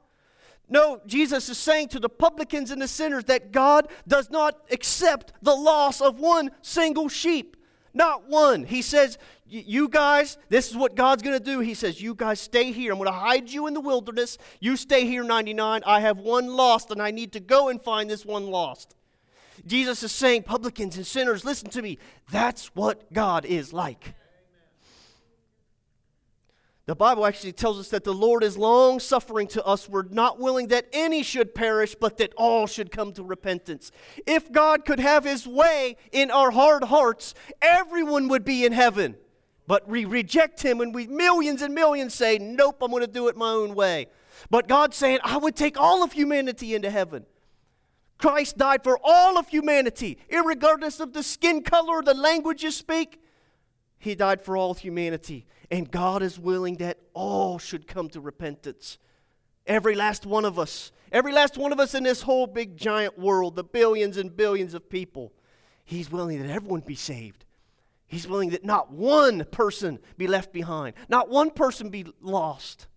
No, 0.70 1.02
Jesus 1.06 1.50
is 1.50 1.58
saying 1.58 1.90
to 1.90 2.00
the 2.00 2.08
publicans 2.08 2.72
and 2.72 2.82
the 2.82 2.88
sinners 2.88 3.26
that 3.26 3.52
God 3.52 3.90
does 4.08 4.30
not 4.30 4.58
accept 4.72 5.34
the 5.42 5.54
loss 5.54 6.00
of 6.00 6.22
one 6.22 6.52
single 6.62 7.10
sheep. 7.10 7.58
Not 7.94 8.30
one. 8.30 8.64
He 8.64 8.82
says, 8.82 9.18
You 9.46 9.90
guys, 9.90 10.38
this 10.48 10.70
is 10.70 10.78
what 10.78 10.96
God's 10.96 11.22
going 11.22 11.38
to 11.38 11.44
do. 11.44 11.60
He 11.60 11.74
says, 11.74 12.02
You 12.02 12.16
guys 12.16 12.40
stay 12.40 12.72
here. 12.72 12.94
I'm 12.94 12.98
going 12.98 13.08
to 13.08 13.12
hide 13.12 13.50
you 13.50 13.68
in 13.68 13.74
the 13.74 13.82
wilderness. 13.82 14.38
You 14.62 14.78
stay 14.78 15.06
here, 15.06 15.26
99. 15.26 15.84
I 15.86 16.00
have 16.00 16.18
one 16.18 16.48
lost, 16.48 16.92
and 16.92 17.02
I 17.02 17.12
need 17.12 17.34
to 17.34 17.42
go 17.42 17.68
and 17.68 17.82
find 17.82 18.10
this 18.10 18.26
one 18.26 18.48
lost. 18.48 18.96
Jesus 19.66 20.04
is 20.04 20.12
saying, 20.12 20.44
Publicans 20.44 20.98
and 20.98 21.06
sinners, 21.06 21.44
listen 21.44 21.70
to 21.72 21.82
me. 21.82 21.98
That's 22.32 22.68
what 22.76 23.12
God 23.14 23.46
is 23.46 23.74
like. 23.74 24.14
The 26.88 26.96
Bible 26.96 27.26
actually 27.26 27.52
tells 27.52 27.78
us 27.80 27.90
that 27.90 28.06
the 28.06 28.14
Lord 28.14 28.46
is 28.46 28.58
long 28.58 29.02
suffering 29.02 29.48
to 29.48 29.66
us. 29.66 29.90
We're 29.90 30.04
not 30.04 30.40
willing 30.40 30.68
that 30.68 30.88
any 30.94 31.22
should 31.22 31.54
perish, 31.54 31.96
but 32.00 32.18
that 32.18 32.34
all 32.38 32.66
should 32.66 32.92
come 32.92 33.12
to 33.14 33.24
repentance. 33.24 33.92
If 34.26 34.50
God 34.54 34.86
could 34.86 35.02
have 35.02 35.26
his 35.26 35.46
way 35.46 35.98
in 36.14 36.32
our 36.32 36.50
hard 36.50 36.86
hearts, 36.86 37.34
everyone 37.62 38.30
would 38.30 38.46
be 38.46 38.66
in 38.66 38.72
heaven. 38.72 39.18
But 39.68 39.90
we 39.90 40.06
reject 40.06 40.64
him, 40.64 40.80
and 40.80 40.96
we 40.96 41.08
millions 41.08 41.62
and 41.62 41.76
millions 41.76 42.14
say, 42.14 42.38
Nope, 42.38 42.78
I'm 42.82 42.90
going 42.90 43.02
to 43.02 43.08
do 43.08 43.28
it 43.28 43.36
my 43.36 43.50
own 43.50 43.76
way. 43.76 44.08
But 44.50 44.70
God's 44.70 44.96
saying, 44.96 45.20
I 45.26 45.36
would 45.36 45.58
take 45.58 45.78
all 45.78 46.04
of 46.04 46.14
humanity 46.14 46.74
into 46.74 46.90
heaven. 46.90 47.26
Christ 48.18 48.58
died 48.58 48.84
for 48.84 49.00
all 49.04 49.38
of 49.38 49.50
humanity, 49.50 50.18
regardless 50.32 51.00
of 51.00 51.14
the 51.14 51.24
skin 51.24 51.62
color 51.62 51.98
or 51.98 52.04
the 52.04 52.14
language 52.14 52.64
you 52.64 52.72
speak. 52.72 53.22
He 54.00 54.16
died 54.16 54.42
for 54.42 54.58
all 54.58 54.74
humanity. 54.74 55.46
And 55.70 55.90
God 55.90 56.24
is 56.24 56.40
willing 56.40 56.76
that 56.78 56.98
all 57.14 57.60
should 57.60 57.88
come 57.88 58.10
to 58.10 58.22
repentance. 58.22 58.98
Every 59.66 59.96
last 59.96 60.26
one 60.26 60.46
of 60.46 60.58
us. 60.58 60.92
Every 61.12 61.34
last 61.34 61.58
one 61.58 61.72
of 61.72 61.80
us 61.80 61.94
in 61.94 62.04
this 62.04 62.22
whole 62.22 62.48
big 62.48 62.78
giant 62.78 63.18
world, 63.18 63.56
the 63.56 63.64
billions 63.64 64.18
and 64.18 64.36
billions 64.36 64.74
of 64.74 64.90
people. 64.90 65.34
He's 65.86 66.12
willing 66.12 66.42
that 66.42 66.50
everyone 66.50 66.82
be 66.82 66.96
saved. 66.96 67.46
He's 68.08 68.28
willing 68.28 68.52
that 68.52 68.64
not 68.64 68.92
one 68.92 69.44
person 69.46 70.00
be 70.18 70.28
left 70.28 70.54
behind, 70.54 70.96
not 71.10 71.30
one 71.30 71.52
person 71.52 71.90
be 71.90 72.06
lost. 72.22 72.88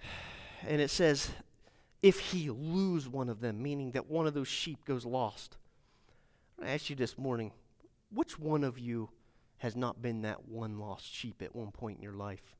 And 0.68 0.80
it 0.80 0.90
says, 0.90 1.30
if 2.02 2.18
he 2.18 2.50
lose 2.50 3.08
one 3.08 3.28
of 3.28 3.40
them, 3.40 3.62
meaning 3.62 3.92
that 3.92 4.10
one 4.10 4.26
of 4.26 4.34
those 4.34 4.48
sheep 4.48 4.84
goes 4.84 5.04
lost. 5.04 5.56
I 6.62 6.68
ask 6.70 6.90
you 6.90 6.96
this 6.96 7.18
morning, 7.18 7.52
which 8.10 8.38
one 8.38 8.64
of 8.64 8.78
you 8.78 9.10
has 9.58 9.76
not 9.76 10.02
been 10.02 10.22
that 10.22 10.48
one 10.48 10.78
lost 10.78 11.12
sheep 11.12 11.42
at 11.42 11.54
one 11.54 11.70
point 11.70 11.98
in 11.98 12.02
your 12.02 12.12
life? 12.12 12.56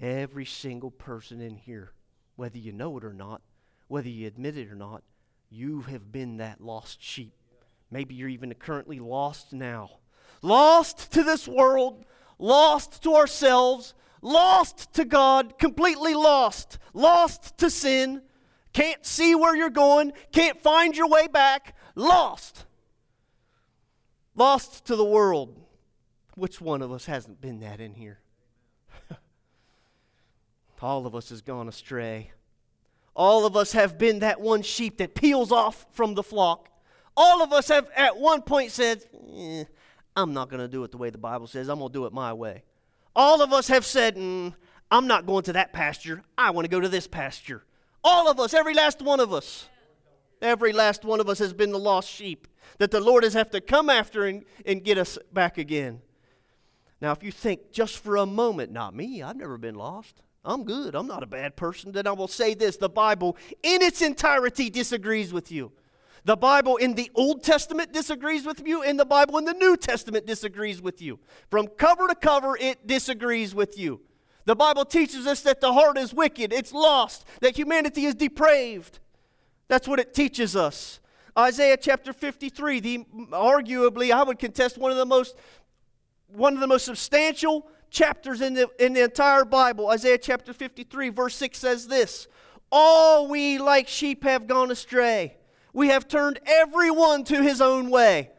Every 0.00 0.44
single 0.44 0.90
person 0.90 1.40
in 1.40 1.56
here, 1.56 1.92
whether 2.36 2.58
you 2.58 2.72
know 2.72 2.96
it 2.98 3.04
or 3.04 3.12
not, 3.12 3.42
whether 3.88 4.08
you 4.08 4.26
admit 4.26 4.56
it 4.56 4.70
or 4.70 4.76
not, 4.76 5.02
you 5.50 5.80
have 5.82 6.12
been 6.12 6.36
that 6.36 6.60
lost 6.60 7.02
sheep. 7.02 7.32
Maybe 7.90 8.14
you're 8.14 8.28
even 8.28 8.52
currently 8.54 9.00
lost 9.00 9.52
now. 9.52 9.90
Lost 10.42 11.10
to 11.12 11.24
this 11.24 11.48
world, 11.48 12.04
lost 12.38 13.02
to 13.02 13.14
ourselves, 13.14 13.94
lost 14.22 14.92
to 14.94 15.04
God, 15.04 15.58
completely 15.58 16.14
lost, 16.14 16.78
lost 16.92 17.58
to 17.58 17.70
sin, 17.70 18.22
can't 18.72 19.04
see 19.04 19.34
where 19.34 19.56
you're 19.56 19.70
going, 19.70 20.12
can't 20.32 20.60
find 20.62 20.96
your 20.96 21.08
way 21.08 21.26
back, 21.26 21.74
lost. 21.94 22.64
Lost 24.34 24.84
to 24.86 24.96
the 24.96 25.04
world. 25.04 25.60
Which 26.36 26.60
one 26.60 26.82
of 26.82 26.92
us 26.92 27.06
hasn't 27.06 27.40
been 27.40 27.60
that 27.60 27.80
in 27.80 27.94
here? 27.94 28.20
All 30.80 31.06
of 31.06 31.16
us 31.16 31.30
has 31.30 31.42
gone 31.42 31.66
astray. 31.66 32.30
All 33.16 33.44
of 33.44 33.56
us 33.56 33.72
have 33.72 33.98
been 33.98 34.20
that 34.20 34.40
one 34.40 34.62
sheep 34.62 34.98
that 34.98 35.16
peels 35.16 35.50
off 35.50 35.86
from 35.90 36.14
the 36.14 36.22
flock. 36.22 36.68
All 37.16 37.42
of 37.42 37.52
us 37.52 37.66
have 37.66 37.90
at 37.96 38.16
one 38.16 38.42
point 38.42 38.70
said, 38.70 39.02
eh, 39.36 39.64
I'm 40.14 40.32
not 40.32 40.48
going 40.48 40.60
to 40.60 40.68
do 40.68 40.84
it 40.84 40.92
the 40.92 40.98
way 40.98 41.10
the 41.10 41.18
Bible 41.18 41.48
says. 41.48 41.68
I'm 41.68 41.80
going 41.80 41.90
to 41.90 41.98
do 41.98 42.06
it 42.06 42.12
my 42.12 42.32
way. 42.32 42.62
All 43.14 43.42
of 43.42 43.52
us 43.52 43.68
have 43.68 43.84
said, 43.84 44.16
mm, 44.16 44.54
I'm 44.90 45.06
not 45.06 45.26
going 45.26 45.44
to 45.44 45.52
that 45.54 45.72
pasture. 45.72 46.22
I 46.36 46.50
want 46.50 46.64
to 46.64 46.70
go 46.70 46.80
to 46.80 46.88
this 46.88 47.06
pasture. 47.06 47.64
All 48.04 48.30
of 48.30 48.38
us, 48.40 48.54
every 48.54 48.74
last 48.74 49.02
one 49.02 49.20
of 49.20 49.32
us. 49.32 49.68
Every 50.40 50.72
last 50.72 51.04
one 51.04 51.20
of 51.20 51.28
us 51.28 51.40
has 51.40 51.52
been 51.52 51.72
the 51.72 51.78
lost 51.78 52.08
sheep 52.08 52.46
that 52.78 52.90
the 52.90 53.00
Lord 53.00 53.24
has 53.24 53.34
have 53.34 53.50
to 53.50 53.60
come 53.60 53.90
after 53.90 54.24
and, 54.24 54.44
and 54.64 54.84
get 54.84 54.98
us 54.98 55.18
back 55.32 55.58
again. 55.58 56.00
Now, 57.00 57.12
if 57.12 57.22
you 57.22 57.32
think 57.32 57.72
just 57.72 57.98
for 57.98 58.16
a 58.16 58.26
moment, 58.26 58.72
not 58.72 58.94
me, 58.94 59.22
I've 59.22 59.36
never 59.36 59.58
been 59.58 59.74
lost. 59.74 60.22
I'm 60.44 60.64
good. 60.64 60.94
I'm 60.94 61.06
not 61.06 61.22
a 61.22 61.26
bad 61.26 61.56
person. 61.56 61.92
Then 61.92 62.06
I 62.06 62.12
will 62.12 62.28
say 62.28 62.54
this 62.54 62.76
the 62.76 62.88
Bible 62.88 63.36
in 63.62 63.82
its 63.82 64.00
entirety 64.00 64.70
disagrees 64.70 65.32
with 65.32 65.52
you. 65.52 65.72
The 66.28 66.36
Bible 66.36 66.76
in 66.76 66.92
the 66.92 67.10
Old 67.14 67.42
Testament 67.42 67.90
disagrees 67.90 68.44
with 68.44 68.68
you, 68.68 68.82
and 68.82 69.00
the 69.00 69.06
Bible 69.06 69.38
in 69.38 69.46
the 69.46 69.54
New 69.54 69.78
Testament 69.78 70.26
disagrees 70.26 70.82
with 70.82 71.00
you. 71.00 71.18
From 71.50 71.68
cover 71.68 72.06
to 72.06 72.14
cover, 72.14 72.54
it 72.60 72.86
disagrees 72.86 73.54
with 73.54 73.78
you. 73.78 74.02
The 74.44 74.54
Bible 74.54 74.84
teaches 74.84 75.26
us 75.26 75.40
that 75.40 75.62
the 75.62 75.72
heart 75.72 75.96
is 75.96 76.12
wicked, 76.12 76.52
it's 76.52 76.74
lost, 76.74 77.24
that 77.40 77.56
humanity 77.56 78.04
is 78.04 78.14
depraved. 78.14 78.98
That's 79.68 79.88
what 79.88 80.00
it 80.00 80.12
teaches 80.12 80.54
us. 80.54 81.00
Isaiah 81.38 81.78
chapter 81.78 82.12
53, 82.12 82.80
the 82.80 83.06
arguably, 83.30 84.12
I 84.12 84.22
would 84.22 84.38
contest 84.38 84.76
one 84.76 84.90
of 84.90 84.98
the 84.98 85.06
most 85.06 85.34
one 86.26 86.52
of 86.52 86.60
the 86.60 86.66
most 86.66 86.84
substantial 86.84 87.70
chapters 87.88 88.42
in 88.42 88.52
the, 88.52 88.68
in 88.78 88.92
the 88.92 89.04
entire 89.04 89.46
Bible. 89.46 89.88
Isaiah 89.88 90.18
chapter 90.18 90.52
53, 90.52 91.08
verse 91.08 91.36
6 91.36 91.58
says 91.58 91.88
this 91.88 92.28
All 92.70 93.28
we 93.28 93.56
like 93.56 93.88
sheep 93.88 94.24
have 94.24 94.46
gone 94.46 94.70
astray. 94.70 95.37
We 95.78 95.90
have 95.90 96.08
turned 96.08 96.40
everyone 96.44 97.22
to 97.26 97.40
his 97.40 97.60
own 97.60 97.88
way. 97.88 98.32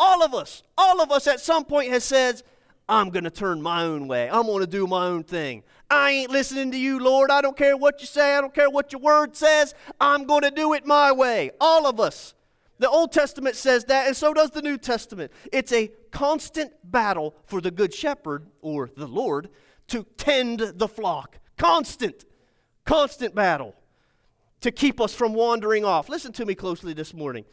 All 0.00 0.24
of 0.24 0.34
us, 0.34 0.64
all 0.76 1.00
of 1.00 1.12
us 1.12 1.28
at 1.28 1.38
some 1.38 1.64
point 1.64 1.92
has 1.92 2.02
said, 2.02 2.42
I'm 2.88 3.10
going 3.10 3.22
to 3.22 3.30
turn 3.30 3.62
my 3.62 3.84
own 3.84 4.08
way. 4.08 4.28
I'm 4.28 4.46
going 4.46 4.64
to 4.64 4.66
do 4.66 4.88
my 4.88 5.06
own 5.06 5.22
thing. 5.22 5.62
I 5.88 6.10
ain't 6.10 6.32
listening 6.32 6.72
to 6.72 6.76
you, 6.76 6.98
Lord. 6.98 7.30
I 7.30 7.42
don't 7.42 7.56
care 7.56 7.76
what 7.76 8.00
you 8.00 8.08
say. 8.08 8.34
I 8.34 8.40
don't 8.40 8.52
care 8.52 8.68
what 8.68 8.90
your 8.90 9.00
word 9.00 9.36
says. 9.36 9.72
I'm 10.00 10.24
going 10.24 10.42
to 10.42 10.50
do 10.50 10.72
it 10.74 10.84
my 10.84 11.12
way. 11.12 11.52
All 11.60 11.86
of 11.86 12.00
us. 12.00 12.34
The 12.80 12.90
Old 12.90 13.12
Testament 13.12 13.54
says 13.54 13.84
that, 13.84 14.08
and 14.08 14.16
so 14.16 14.34
does 14.34 14.50
the 14.50 14.60
New 14.60 14.76
Testament. 14.76 15.30
It's 15.52 15.70
a 15.70 15.92
constant 16.10 16.72
battle 16.82 17.36
for 17.44 17.60
the 17.60 17.70
Good 17.70 17.94
Shepherd, 17.94 18.48
or 18.62 18.90
the 18.96 19.06
Lord, 19.06 19.48
to 19.86 20.04
tend 20.16 20.58
the 20.58 20.88
flock. 20.88 21.38
Constant, 21.56 22.24
constant 22.84 23.32
battle 23.32 23.76
to 24.60 24.70
keep 24.70 25.00
us 25.00 25.14
from 25.14 25.34
wandering 25.34 25.84
off. 25.84 26.08
Listen 26.08 26.32
to 26.32 26.44
me 26.44 26.54
closely 26.54 26.92
this 26.92 27.14
morning. 27.14 27.44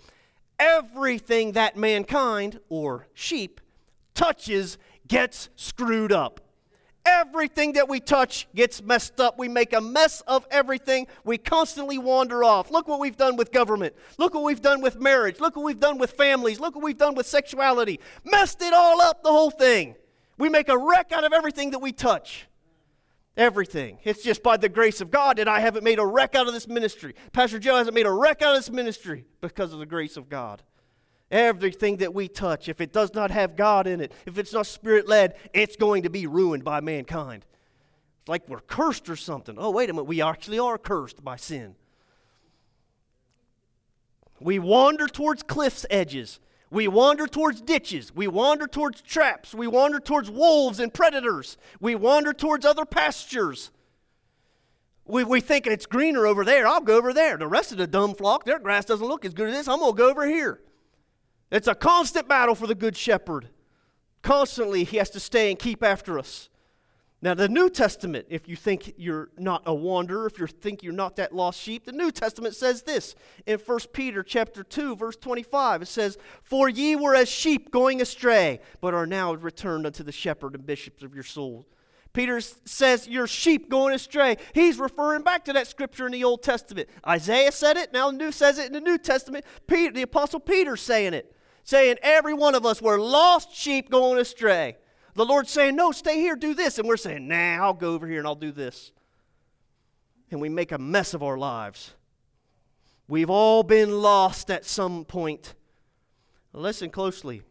Everything 0.60 1.54
that 1.54 1.78
mankind, 1.78 2.60
or 2.70 3.08
sheep, 3.14 3.62
touches 4.14 4.78
gets 5.08 5.50
screwed 5.56 6.12
up. 6.12 6.42
Everything 7.06 7.74
that 7.74 7.88
we 7.88 8.02
touch 8.02 8.50
gets 8.54 8.82
messed 8.84 9.22
up. 9.22 9.40
We 9.40 9.48
make 9.48 9.72
a 9.72 9.80
mess 9.80 10.20
of 10.28 10.46
everything. 10.52 11.08
We 11.24 11.38
constantly 11.38 11.98
wander 11.98 12.44
off. 12.44 12.70
Look 12.70 12.90
what 12.90 13.00
we've 13.00 13.16
done 13.16 13.38
with 13.38 13.54
government. 13.54 13.96
Look 14.18 14.34
what 14.34 14.44
we've 14.44 14.62
done 14.62 14.82
with 14.82 15.00
marriage. 15.00 15.40
Look 15.40 15.56
what 15.56 15.64
we've 15.64 15.80
done 15.80 16.00
with 16.00 16.12
families. 16.12 16.60
Look 16.60 16.76
what 16.76 16.84
we've 16.84 16.98
done 16.98 17.16
with 17.16 17.26
sexuality. 17.26 18.02
Messed 18.26 18.62
it 18.62 18.74
all 18.74 19.00
up, 19.00 19.24
the 19.24 19.32
whole 19.32 19.52
thing. 19.52 19.96
We 20.38 20.50
make 20.50 20.68
a 20.68 20.78
wreck 20.78 21.14
out 21.14 21.24
of 21.24 21.32
everything 21.32 21.72
that 21.72 21.80
we 21.80 21.94
touch. 21.94 22.48
Everything. 23.38 24.00
It's 24.04 24.24
just 24.24 24.42
by 24.42 24.58
the 24.58 24.68
grace 24.68 25.00
of 25.00 25.12
God 25.12 25.38
that 25.38 25.48
I 25.48 25.60
haven't 25.60 25.84
made 25.84 26.00
a 26.00 26.06
wreck 26.06 26.34
out 26.34 26.48
of 26.48 26.54
this 26.54 26.68
ministry. 26.68 27.14
Pastor 27.34 27.60
Joe 27.60 27.78
hasn't 27.78 27.94
made 27.94 28.08
a 28.08 28.12
wreck 28.12 28.42
out 28.42 28.56
of 28.56 28.60
this 28.60 28.72
ministry 28.72 29.26
because 29.42 29.72
of 29.72 29.80
the 29.80 29.86
grace 29.86 30.18
of 30.18 30.28
God. 30.28 30.64
Everything 31.30 31.98
that 31.98 32.16
we 32.16 32.28
touch, 32.28 32.68
if 32.68 32.82
it 32.82 32.92
does 32.92 33.14
not 33.14 33.30
have 33.30 33.56
God 33.56 33.86
in 33.86 34.02
it, 34.02 34.12
if 34.26 34.40
it's 34.40 34.54
not 34.54 34.66
spirit 34.66 35.08
led, 35.08 35.36
it's 35.54 35.76
going 35.76 36.04
to 36.04 36.10
be 36.10 36.26
ruined 36.26 36.64
by 36.64 36.82
mankind. 36.82 37.46
It's 38.22 38.30
like 38.30 38.50
we're 38.50 38.60
cursed 38.62 39.08
or 39.08 39.16
something. 39.16 39.56
Oh, 39.60 39.70
wait 39.70 39.92
a 39.92 39.94
minute, 39.94 40.06
we 40.06 40.22
actually 40.22 40.58
are 40.58 40.80
cursed 40.80 41.24
by 41.24 41.36
sin. 41.36 41.76
We 44.40 44.58
wander 44.58 45.08
towards 45.08 45.44
cliff's 45.44 45.86
edges. 45.92 46.40
We 46.70 46.88
wander 46.88 47.28
towards 47.28 47.62
ditches. 47.62 48.14
We 48.14 48.28
wander 48.28 48.68
towards 48.68 49.02
traps. 49.02 49.56
We 49.56 49.68
wander 49.68 50.00
towards 50.00 50.30
wolves 50.30 50.80
and 50.80 50.94
predators. 50.94 51.58
We 51.80 51.96
wander 51.96 52.34
towards 52.34 52.66
other 52.66 52.86
pastures. 52.86 53.72
We, 55.06 55.24
we 55.24 55.40
think 55.40 55.66
it's 55.66 55.86
greener 55.86 56.28
over 56.28 56.44
there. 56.44 56.68
I'll 56.68 56.82
go 56.82 56.98
over 56.98 57.14
there. 57.14 57.38
The 57.38 57.48
rest 57.48 57.72
of 57.72 57.78
the 57.78 57.88
dumb 57.88 58.14
flock, 58.14 58.44
their 58.44 58.60
grass 58.60 58.84
doesn't 58.84 59.08
look 59.08 59.24
as 59.24 59.34
good 59.34 59.50
as 59.50 59.56
this. 59.56 59.68
I'm 59.68 59.80
going 59.80 59.94
to 59.94 59.98
go 59.98 60.10
over 60.10 60.28
here. 60.28 60.60
It's 61.50 61.68
a 61.68 61.76
constant 61.76 62.28
battle 62.28 62.56
for 62.56 62.68
the 62.68 62.76
good 62.76 62.98
shepherd. 62.98 63.48
Constantly, 64.22 64.84
he 64.84 64.98
has 64.98 65.10
to 65.12 65.22
stay 65.22 65.50
and 65.50 65.58
keep 65.58 65.82
after 65.82 66.20
us. 66.20 66.50
Now, 67.20 67.34
the 67.34 67.50
New 67.50 67.72
Testament, 67.72 68.28
if 68.30 68.48
you 68.48 68.56
think 68.56 68.94
you're 68.96 69.30
not 69.40 69.64
a 69.66 69.74
wanderer, 69.74 70.28
if 70.28 70.38
you 70.38 70.46
think 70.46 70.84
you're 70.84 70.94
not 70.94 71.16
that 71.16 71.34
lost 71.34 71.60
sheep, 71.60 71.86
the 71.86 71.92
New 71.92 72.12
Testament 72.12 72.56
says 72.56 72.84
this 72.84 73.16
in 73.48 73.58
1 73.58 73.80
Peter 73.92 74.22
chapter 74.22 74.64
2, 74.64 74.96
verse 74.96 75.16
25. 75.16 75.82
It 75.82 75.88
says, 75.88 76.20
For 76.44 76.70
ye 76.70 76.96
were 76.96 77.16
as 77.16 77.28
sheep 77.28 77.72
going 77.72 78.02
astray, 78.02 78.60
but 78.82 78.94
are 78.94 79.08
now 79.08 79.34
returned 79.34 79.88
unto 79.88 80.04
the 80.04 80.12
shepherd 80.12 80.54
and 80.54 80.66
bishops 80.66 81.02
of 81.02 81.16
your 81.16 81.24
souls. 81.24 81.66
Peter 82.14 82.40
says, 82.40 83.08
Your 83.08 83.26
sheep 83.26 83.68
going 83.68 83.96
astray. 83.96 84.38
He's 84.54 84.78
referring 84.78 85.24
back 85.24 85.44
to 85.46 85.54
that 85.54 85.66
scripture 85.66 86.06
in 86.06 86.12
the 86.12 86.24
Old 86.24 86.44
Testament. 86.44 86.88
Isaiah 87.08 87.52
said 87.52 87.78
it, 87.78 87.92
now 87.92 88.12
the 88.12 88.18
New 88.18 88.32
says 88.32 88.60
it 88.60 88.68
in 88.68 88.74
the 88.74 88.80
New 88.80 89.00
Testament. 89.00 89.44
Peter, 89.66 89.92
the 89.92 90.04
Apostle 90.04 90.40
Peter 90.40 90.78
saying 90.78 91.16
it, 91.16 91.36
saying, 91.64 91.98
Every 92.04 92.36
one 92.36 92.54
of 92.54 92.64
us 92.64 92.80
were 92.80 93.00
lost 93.00 93.56
sheep 93.56 93.90
going 93.90 94.20
astray. 94.20 94.78
The 95.18 95.26
Lord's 95.26 95.50
saying, 95.50 95.76
No, 95.76 95.92
stay 95.92 96.20
here, 96.20 96.36
do 96.36 96.54
this. 96.54 96.78
And 96.78 96.88
we're 96.88 96.96
saying, 96.96 97.28
Nah, 97.28 97.58
I'll 97.64 97.74
go 97.74 97.96
over 97.96 98.08
here 98.08 98.20
and 98.20 98.28
I'll 98.28 98.36
do 98.36 98.52
this. 98.52 98.92
And 100.30 100.40
we 100.40 100.48
make 100.48 100.72
a 100.72 100.78
mess 100.78 101.16
of 101.16 101.24
our 101.24 101.40
lives. 101.40 101.96
We've 103.08 103.32
all 103.32 103.64
been 103.64 104.00
lost 104.00 104.52
at 104.52 104.64
some 104.64 105.06
point. 105.06 105.56
Listen 106.54 106.92
closely. 106.92 107.42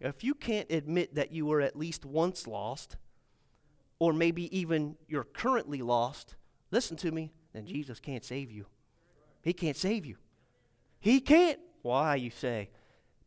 If 0.00 0.22
you 0.22 0.32
can't 0.32 0.70
admit 0.70 1.16
that 1.16 1.32
you 1.32 1.44
were 1.44 1.60
at 1.60 1.74
least 1.74 2.04
once 2.04 2.46
lost, 2.46 2.96
or 3.98 4.12
maybe 4.12 4.56
even 4.56 4.96
you're 5.08 5.24
currently 5.24 5.82
lost, 5.82 6.36
listen 6.70 6.96
to 6.98 7.10
me, 7.10 7.32
then 7.52 7.66
Jesus 7.66 7.98
can't 7.98 8.24
save 8.24 8.52
you. 8.52 8.66
He 9.42 9.52
can't 9.52 9.76
save 9.76 10.06
you. 10.06 10.18
He 11.00 11.20
can't. 11.20 11.58
Why, 11.82 12.14
you 12.14 12.30
say? 12.30 12.70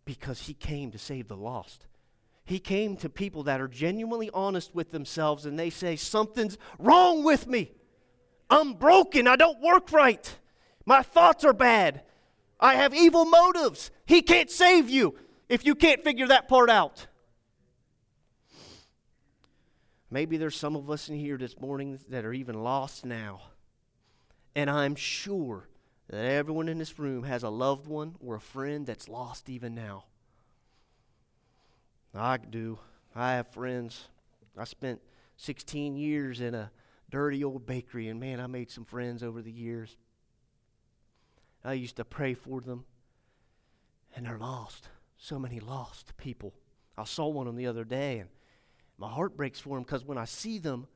Because 0.05 0.43
he 0.43 0.53
came 0.53 0.91
to 0.91 0.97
save 0.97 1.27
the 1.27 1.35
lost. 1.35 1.87
He 2.51 2.59
came 2.59 2.97
to 2.97 3.07
people 3.07 3.43
that 3.43 3.61
are 3.61 3.69
genuinely 3.69 4.29
honest 4.33 4.75
with 4.75 4.91
themselves 4.91 5.45
and 5.45 5.57
they 5.57 5.69
say, 5.69 5.95
Something's 5.95 6.57
wrong 6.79 7.23
with 7.23 7.47
me. 7.47 7.71
I'm 8.49 8.73
broken. 8.73 9.25
I 9.25 9.37
don't 9.37 9.61
work 9.61 9.93
right. 9.93 10.37
My 10.85 11.01
thoughts 11.01 11.45
are 11.45 11.53
bad. 11.53 12.01
I 12.59 12.75
have 12.75 12.93
evil 12.93 13.23
motives. 13.23 13.89
He 14.05 14.21
can't 14.21 14.51
save 14.51 14.89
you 14.89 15.15
if 15.47 15.65
you 15.65 15.75
can't 15.75 16.03
figure 16.03 16.27
that 16.27 16.49
part 16.49 16.69
out. 16.69 17.07
Maybe 20.09 20.35
there's 20.35 20.57
some 20.57 20.75
of 20.75 20.89
us 20.89 21.07
in 21.07 21.15
here 21.15 21.37
this 21.37 21.57
morning 21.57 21.99
that 22.09 22.25
are 22.25 22.33
even 22.33 22.61
lost 22.65 23.05
now. 23.05 23.43
And 24.57 24.69
I'm 24.69 24.95
sure 24.95 25.69
that 26.09 26.25
everyone 26.25 26.67
in 26.67 26.79
this 26.79 26.99
room 26.99 27.23
has 27.23 27.43
a 27.43 27.49
loved 27.49 27.87
one 27.87 28.17
or 28.19 28.35
a 28.35 28.41
friend 28.41 28.85
that's 28.85 29.07
lost 29.07 29.49
even 29.49 29.73
now. 29.73 30.03
I 32.13 32.37
do. 32.37 32.79
I 33.15 33.33
have 33.33 33.47
friends. 33.47 34.07
I 34.57 34.65
spent 34.65 35.01
16 35.37 35.95
years 35.95 36.41
in 36.41 36.55
a 36.55 36.71
dirty 37.09 37.43
old 37.43 37.65
bakery, 37.65 38.07
and 38.07 38.19
man, 38.19 38.39
I 38.39 38.47
made 38.47 38.69
some 38.69 38.85
friends 38.85 39.23
over 39.23 39.41
the 39.41 39.51
years. 39.51 39.97
I 41.63 41.73
used 41.73 41.97
to 41.97 42.05
pray 42.05 42.33
for 42.33 42.61
them, 42.61 42.85
and 44.15 44.25
they're 44.25 44.37
lost 44.37 44.87
so 45.21 45.37
many 45.37 45.59
lost 45.59 46.17
people. 46.17 46.51
I 46.97 47.03
saw 47.05 47.27
one 47.27 47.47
of 47.47 47.53
them 47.53 47.63
the 47.63 47.69
other 47.69 47.83
day, 47.83 48.19
and 48.19 48.29
my 48.97 49.09
heart 49.09 49.37
breaks 49.37 49.59
for 49.59 49.75
them 49.77 49.83
because 49.83 50.03
when 50.03 50.17
I 50.17 50.25
see 50.25 50.57
them, 50.57 50.87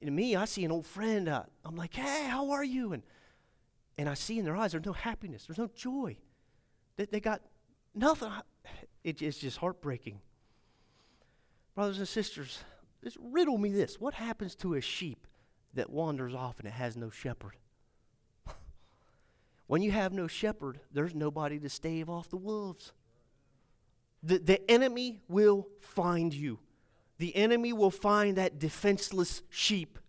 in 0.00 0.14
me, 0.14 0.36
I 0.36 0.44
see 0.44 0.64
an 0.64 0.70
old 0.70 0.86
friend. 0.86 1.28
I, 1.28 1.42
I'm 1.64 1.74
like, 1.74 1.94
hey, 1.94 2.28
how 2.28 2.52
are 2.52 2.62
you? 2.62 2.92
And, 2.92 3.02
and 3.98 4.08
I 4.08 4.14
see 4.14 4.38
in 4.38 4.44
their 4.44 4.56
eyes 4.56 4.72
there's 4.72 4.86
no 4.86 4.92
happiness, 4.92 5.44
there's 5.46 5.58
no 5.58 5.68
joy. 5.74 6.16
They, 6.96 7.06
they 7.06 7.20
got 7.20 7.42
nothing. 7.94 8.30
It, 9.02 9.22
it's 9.22 9.38
just 9.38 9.58
heartbreaking. 9.58 10.20
Brothers 11.78 11.98
and 11.98 12.08
sisters, 12.08 12.58
just 13.04 13.16
riddle 13.22 13.56
me 13.56 13.70
this. 13.70 14.00
What 14.00 14.14
happens 14.14 14.56
to 14.56 14.74
a 14.74 14.80
sheep 14.80 15.28
that 15.74 15.88
wanders 15.88 16.34
off 16.34 16.58
and 16.58 16.66
it 16.66 16.72
has 16.72 16.96
no 16.96 17.08
shepherd? 17.08 17.52
when 19.68 19.80
you 19.80 19.92
have 19.92 20.12
no 20.12 20.26
shepherd, 20.26 20.80
there's 20.92 21.14
nobody 21.14 21.56
to 21.60 21.68
stave 21.68 22.10
off 22.10 22.30
the 22.30 22.36
wolves. 22.36 22.92
The, 24.24 24.38
the 24.38 24.68
enemy 24.68 25.20
will 25.28 25.68
find 25.78 26.34
you. 26.34 26.58
The 27.18 27.36
enemy 27.36 27.72
will 27.72 27.92
find 27.92 28.34
that 28.38 28.58
defenseless 28.58 29.42
sheep 29.48 30.00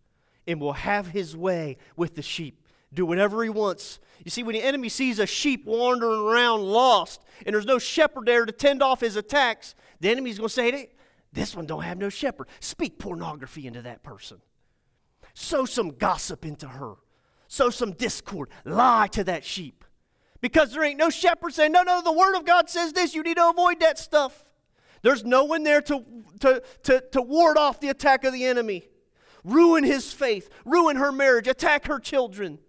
and 0.48 0.60
will 0.60 0.74
have 0.74 1.10
his 1.10 1.38
way 1.38 1.78
with 1.96 2.16
the 2.16 2.24
sheep. 2.24 2.66
Do 2.92 3.06
whatever 3.06 3.44
he 3.44 3.50
wants. 3.52 4.00
You 4.26 4.32
see, 4.32 4.42
when 4.42 4.56
the 4.56 4.64
enemy 4.64 4.90
sees 4.90 5.20
a 5.20 5.28
sheep 5.28 5.66
wandering 5.66 6.20
around 6.20 6.64
lost 6.64 7.22
and 7.46 7.54
there's 7.54 7.68
no 7.68 7.78
shepherd 7.78 8.26
there 8.26 8.48
to 8.48 8.52
tend 8.52 8.82
off 8.82 9.02
his 9.02 9.16
attacks, 9.16 9.76
the 10.00 10.10
enemy's 10.10 10.40
going 10.40 10.48
to 10.48 10.54
say, 10.56 10.72
hey, 10.72 10.90
This 11.32 11.56
one 11.56 11.66
don't 11.66 11.84
have 11.84 11.98
no 11.98 12.10
shepherd. 12.10 12.48
Speak 12.60 12.98
pornography 12.98 13.68
into 13.68 13.82
that 13.84 14.04
person. 14.04 14.42
Sow 15.34 15.66
some 15.66 15.92
gossip 15.92 16.46
into 16.46 16.68
her. 16.68 16.96
Sow 17.48 17.70
some 17.70 17.94
discord. 17.94 18.50
Lie 18.66 19.08
to 19.12 19.24
that 19.26 19.46
sheep. 19.46 19.84
Because 20.42 20.72
there 20.72 20.84
ain't 20.84 20.98
no 20.98 21.10
shepherd 21.10 21.54
saying, 21.54 21.72
no, 21.72 21.84
no, 21.84 22.02
the 22.02 22.12
Word 22.12 22.36
of 22.36 22.46
God 22.46 22.70
says 22.70 22.94
this. 22.94 23.14
You 23.14 23.24
need 23.24 23.38
to 23.38 23.50
avoid 23.50 23.80
that 23.82 24.00
stuff. 24.00 24.46
There's 25.02 25.24
no 25.24 25.44
one 25.46 25.64
there 25.64 25.82
to, 25.82 26.04
to, 26.42 26.64
to, 26.84 27.04
to 27.12 27.22
ward 27.22 27.58
off 27.58 27.80
the 27.80 27.90
attack 27.90 28.24
of 28.24 28.34
the 28.34 28.46
enemy, 28.46 28.88
ruin 29.44 29.84
his 29.84 30.12
faith, 30.12 30.50
ruin 30.66 30.98
her 30.98 31.12
marriage, 31.12 31.48
attack 31.48 31.88
her 31.88 32.00
children. 32.00 32.60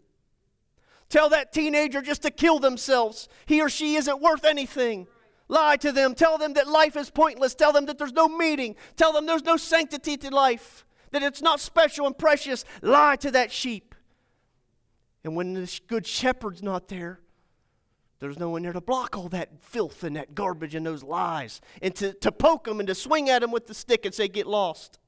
Tell 1.09 1.29
that 1.31 1.53
teenager 1.53 2.03
just 2.03 2.23
to 2.23 2.31
kill 2.31 2.61
themselves. 2.61 3.29
He 3.47 3.61
or 3.61 3.69
she 3.69 3.97
isn't 3.97 4.23
worth 4.23 4.45
anything. 4.45 5.09
Lie 5.51 5.79
to 5.79 5.91
them. 5.91 6.15
Tell 6.15 6.39
them 6.39 6.53
that 6.53 6.69
life 6.69 6.97
is 6.97 7.11
pointless. 7.11 7.57
Tell 7.57 7.73
them 7.73 7.87
that 7.87 7.99
there's 7.99 8.13
no 8.13 8.29
meaning. 8.29 8.77
Tell 8.95 9.13
them 9.13 9.27
there's 9.27 9.43
no 9.43 9.57
sanctity 9.57 10.17
to 10.19 10.31
life, 10.31 10.87
that 11.11 11.25
it's 11.25 11.43
not 11.43 11.59
special 11.59 12.07
and 12.07 12.17
precious. 12.17 12.65
Lie 12.83 13.17
to 13.17 13.33
that 13.33 13.51
sheep. 13.51 13.97
And 15.25 15.35
when 15.35 15.55
the 15.55 15.81
good 15.89 16.07
shepherd's 16.07 16.63
not 16.63 16.87
there, 16.87 17.19
there's 18.21 18.39
no 18.39 18.51
one 18.51 18.63
there 18.63 18.73
to 18.73 18.81
block 18.81 19.17
all 19.17 19.29
that 19.31 19.61
filth 19.61 20.05
and 20.05 20.15
that 20.15 20.37
garbage 20.37 20.77
and 20.77 20.87
those 20.87 21.03
lies 21.03 21.61
and 21.83 21.97
to, 21.97 22.13
to 22.13 22.31
poke 22.31 22.65
them 22.65 22.79
and 22.79 22.87
to 22.87 22.95
swing 22.95 23.29
at 23.29 23.41
them 23.41 23.51
with 23.51 23.67
the 23.67 23.75
stick 23.75 24.05
and 24.07 24.15
say, 24.15 24.29
Get 24.29 24.47
lost. 24.47 25.01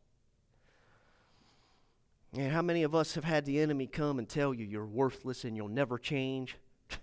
And 2.37 2.51
how 2.51 2.63
many 2.63 2.83
of 2.83 2.97
us 2.97 3.15
have 3.15 3.25
had 3.25 3.45
the 3.45 3.61
enemy 3.61 3.87
come 3.87 4.19
and 4.19 4.29
tell 4.29 4.53
you 4.53 4.65
you're 4.65 4.87
worthless 4.87 5.45
and 5.45 5.57
you'll 5.57 5.69
never 5.69 5.99
change? 5.99 6.57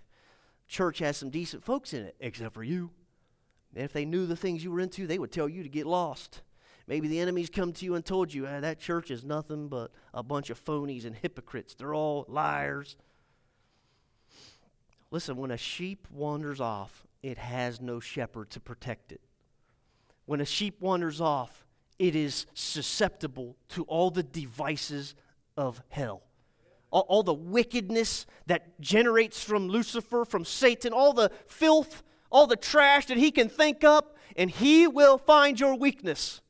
Church 0.68 0.98
has 0.98 1.16
some 1.16 1.30
decent 1.30 1.64
folks 1.64 1.94
in 1.94 2.02
it, 2.02 2.16
except 2.20 2.52
for 2.52 2.64
you. 2.64 2.90
And 3.74 3.84
if 3.84 3.92
they 3.92 4.04
knew 4.04 4.26
the 4.26 4.36
things 4.36 4.64
you 4.64 4.70
were 4.70 4.80
into, 4.80 5.06
they 5.06 5.18
would 5.18 5.32
tell 5.32 5.48
you 5.48 5.62
to 5.62 5.68
get 5.68 5.86
lost. 5.86 6.42
Maybe 6.86 7.06
the 7.06 7.20
enemy's 7.20 7.50
come 7.50 7.72
to 7.74 7.84
you 7.84 7.94
and 7.94 8.04
told 8.04 8.34
you, 8.34 8.46
ah, 8.46 8.60
that 8.60 8.80
church 8.80 9.10
is 9.10 9.24
nothing 9.24 9.68
but 9.68 9.92
a 10.12 10.22
bunch 10.22 10.50
of 10.50 10.62
phonies 10.62 11.04
and 11.04 11.14
hypocrites. 11.14 11.74
They're 11.74 11.94
all 11.94 12.24
liars. 12.28 12.96
Listen, 15.12 15.36
when 15.36 15.50
a 15.50 15.56
sheep 15.56 16.08
wanders 16.10 16.60
off, 16.60 17.06
it 17.22 17.38
has 17.38 17.80
no 17.80 18.00
shepherd 18.00 18.50
to 18.50 18.60
protect 18.60 19.12
it. 19.12 19.20
When 20.26 20.40
a 20.40 20.44
sheep 20.44 20.80
wanders 20.80 21.20
off, 21.20 21.64
it 21.98 22.16
is 22.16 22.46
susceptible 22.54 23.56
to 23.68 23.84
all 23.84 24.10
the 24.10 24.22
devices 24.22 25.14
of 25.56 25.82
hell. 25.90 26.22
All, 26.90 27.04
all, 27.08 27.22
the 27.22 27.34
wickedness 27.34 28.26
that 28.46 28.80
generates 28.80 29.44
from 29.44 29.68
Lucifer, 29.68 30.24
from 30.24 30.44
Satan, 30.44 30.92
all 30.92 31.12
the 31.12 31.30
filth, 31.46 32.02
all 32.30 32.46
the 32.46 32.56
trash 32.56 33.06
that 33.06 33.16
he 33.16 33.30
can 33.30 33.48
think 33.48 33.84
up, 33.84 34.16
and 34.36 34.50
he 34.50 34.86
will 34.86 35.18
find 35.18 35.58
your 35.58 35.74
weakness. 35.74 36.40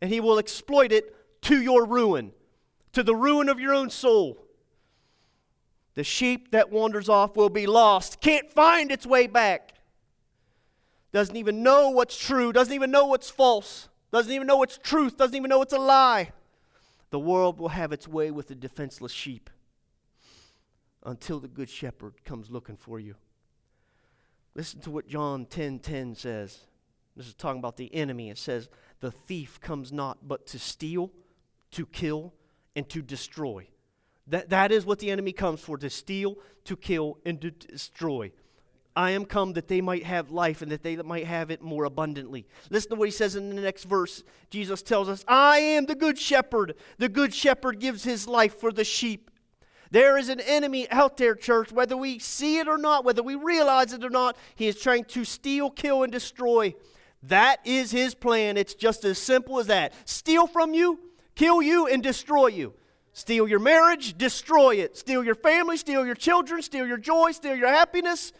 And 0.00 0.10
he 0.10 0.20
will 0.20 0.38
exploit 0.38 0.92
it 0.92 1.14
to 1.42 1.60
your 1.60 1.84
ruin, 1.84 2.32
to 2.92 3.02
the 3.02 3.14
ruin 3.14 3.48
of 3.48 3.60
your 3.60 3.74
own 3.74 3.90
soul. 3.90 4.38
The 5.94 6.04
sheep 6.04 6.50
that 6.50 6.70
wanders 6.70 7.08
off 7.08 7.36
will 7.36 7.50
be 7.50 7.66
lost, 7.66 8.20
can't 8.20 8.50
find 8.50 8.90
its 8.90 9.06
way 9.06 9.26
back, 9.26 9.74
doesn't 11.12 11.36
even 11.36 11.62
know 11.62 11.90
what's 11.90 12.18
true, 12.18 12.52
doesn't 12.52 12.74
even 12.74 12.90
know 12.90 13.06
what's 13.06 13.30
false, 13.30 13.88
doesn't 14.10 14.32
even 14.32 14.48
know 14.48 14.56
what's 14.56 14.78
truth, 14.78 15.16
doesn't 15.16 15.36
even 15.36 15.48
know 15.48 15.58
what's 15.58 15.72
a 15.72 15.78
lie. 15.78 16.32
The 17.10 17.20
world 17.20 17.60
will 17.60 17.68
have 17.68 17.92
its 17.92 18.08
way 18.08 18.32
with 18.32 18.48
the 18.48 18.56
defenseless 18.56 19.12
sheep 19.12 19.48
until 21.04 21.38
the 21.38 21.46
good 21.46 21.70
shepherd 21.70 22.14
comes 22.24 22.50
looking 22.50 22.76
for 22.76 22.98
you. 22.98 23.14
Listen 24.54 24.80
to 24.80 24.90
what 24.90 25.08
John 25.08 25.46
10:10 25.46 25.48
10, 25.48 25.78
10 25.80 26.14
says. 26.14 26.66
This 27.16 27.26
is 27.26 27.34
talking 27.34 27.58
about 27.58 27.76
the 27.76 27.94
enemy. 27.94 28.30
It 28.30 28.38
says, 28.38 28.68
"The 29.00 29.10
thief 29.10 29.60
comes 29.60 29.92
not 29.92 30.26
but 30.26 30.46
to 30.48 30.58
steal, 30.58 31.12
to 31.72 31.86
kill, 31.86 32.34
and 32.74 32.88
to 32.90 33.02
destroy." 33.02 33.68
That, 34.26 34.48
that 34.50 34.72
is 34.72 34.86
what 34.86 34.98
the 35.00 35.10
enemy 35.10 35.32
comes 35.32 35.60
for 35.60 35.76
to 35.78 35.90
steal, 35.90 36.38
to 36.64 36.76
kill, 36.76 37.18
and 37.24 37.40
to 37.40 37.50
destroy. 37.50 38.32
I 38.96 39.10
am 39.10 39.24
come 39.24 39.54
that 39.54 39.68
they 39.68 39.80
might 39.80 40.04
have 40.04 40.30
life 40.30 40.62
and 40.62 40.70
that 40.70 40.82
they 40.82 40.96
might 40.96 41.26
have 41.26 41.50
it 41.50 41.60
more 41.60 41.84
abundantly. 41.84 42.46
Listen 42.70 42.90
to 42.90 42.96
what 42.96 43.08
he 43.08 43.12
says 43.12 43.34
in 43.34 43.54
the 43.54 43.60
next 43.60 43.84
verse. 43.84 44.22
Jesus 44.50 44.82
tells 44.82 45.08
us, 45.08 45.24
I 45.26 45.58
am 45.58 45.86
the 45.86 45.96
good 45.96 46.16
shepherd. 46.16 46.74
The 46.98 47.08
good 47.08 47.34
shepherd 47.34 47.80
gives 47.80 48.04
his 48.04 48.28
life 48.28 48.54
for 48.54 48.70
the 48.70 48.84
sheep. 48.84 49.30
There 49.94 50.18
is 50.18 50.28
an 50.28 50.40
enemy 50.40 50.90
out 50.90 51.18
there, 51.18 51.36
church, 51.36 51.70
whether 51.70 51.96
we 51.96 52.18
see 52.18 52.58
it 52.58 52.66
or 52.66 52.76
not, 52.76 53.04
whether 53.04 53.22
we 53.22 53.36
realize 53.36 53.92
it 53.92 54.04
or 54.04 54.10
not, 54.10 54.36
he 54.56 54.66
is 54.66 54.80
trying 54.80 55.04
to 55.04 55.24
steal, 55.24 55.70
kill, 55.70 56.02
and 56.02 56.10
destroy. 56.10 56.74
That 57.22 57.60
is 57.64 57.92
his 57.92 58.12
plan. 58.12 58.56
It's 58.56 58.74
just 58.74 59.04
as 59.04 59.18
simple 59.18 59.60
as 59.60 59.68
that. 59.68 59.92
Steal 60.04 60.48
from 60.48 60.74
you, 60.74 60.98
kill 61.36 61.62
you, 61.62 61.86
and 61.86 62.02
destroy 62.02 62.48
you. 62.48 62.74
Steal 63.12 63.46
your 63.46 63.60
marriage, 63.60 64.18
destroy 64.18 64.74
it. 64.74 64.96
Steal 64.96 65.22
your 65.22 65.36
family, 65.36 65.76
steal 65.76 66.04
your 66.04 66.16
children, 66.16 66.60
steal 66.60 66.88
your 66.88 66.98
joy, 66.98 67.30
steal 67.30 67.54
your 67.54 67.68
happiness. 67.68 68.32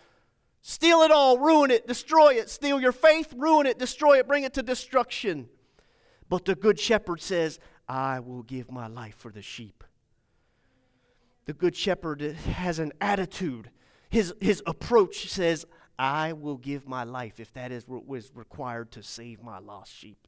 Steal 0.61 1.03
it 1.03 1.12
all, 1.12 1.38
ruin 1.38 1.71
it, 1.71 1.87
destroy 1.87 2.35
it. 2.35 2.51
Steal 2.51 2.81
your 2.81 2.90
faith, 2.90 3.33
ruin 3.37 3.67
it, 3.67 3.79
destroy 3.79 4.19
it, 4.19 4.27
bring 4.27 4.43
it 4.43 4.55
to 4.55 4.62
destruction. 4.64 5.49
But 6.29 6.47
the 6.47 6.57
Good 6.57 6.81
Shepherd 6.81 7.23
says, 7.23 7.61
I 7.88 8.19
will 8.19 8.43
give 8.43 8.73
my 8.73 8.88
life 8.88 9.14
for 9.14 9.31
the 9.31 9.40
sheep. 9.40 9.85
The 11.47 11.53
Good 11.53 11.77
Shepherd 11.77 12.23
has 12.23 12.79
an 12.79 12.93
attitude. 13.01 13.71
His, 14.09 14.35
his 14.41 14.63
approach 14.67 15.31
says, 15.31 15.67
I 15.99 16.33
will 16.33 16.57
give 16.57 16.89
my 16.89 17.05
life 17.05 17.39
if 17.39 17.53
that 17.53 17.71
is 17.71 17.87
what 17.87 18.07
was 18.07 18.33
required 18.35 18.91
to 18.93 19.03
save 19.03 19.43
my 19.43 19.59
lost 19.59 19.95
sheep. 19.95 20.27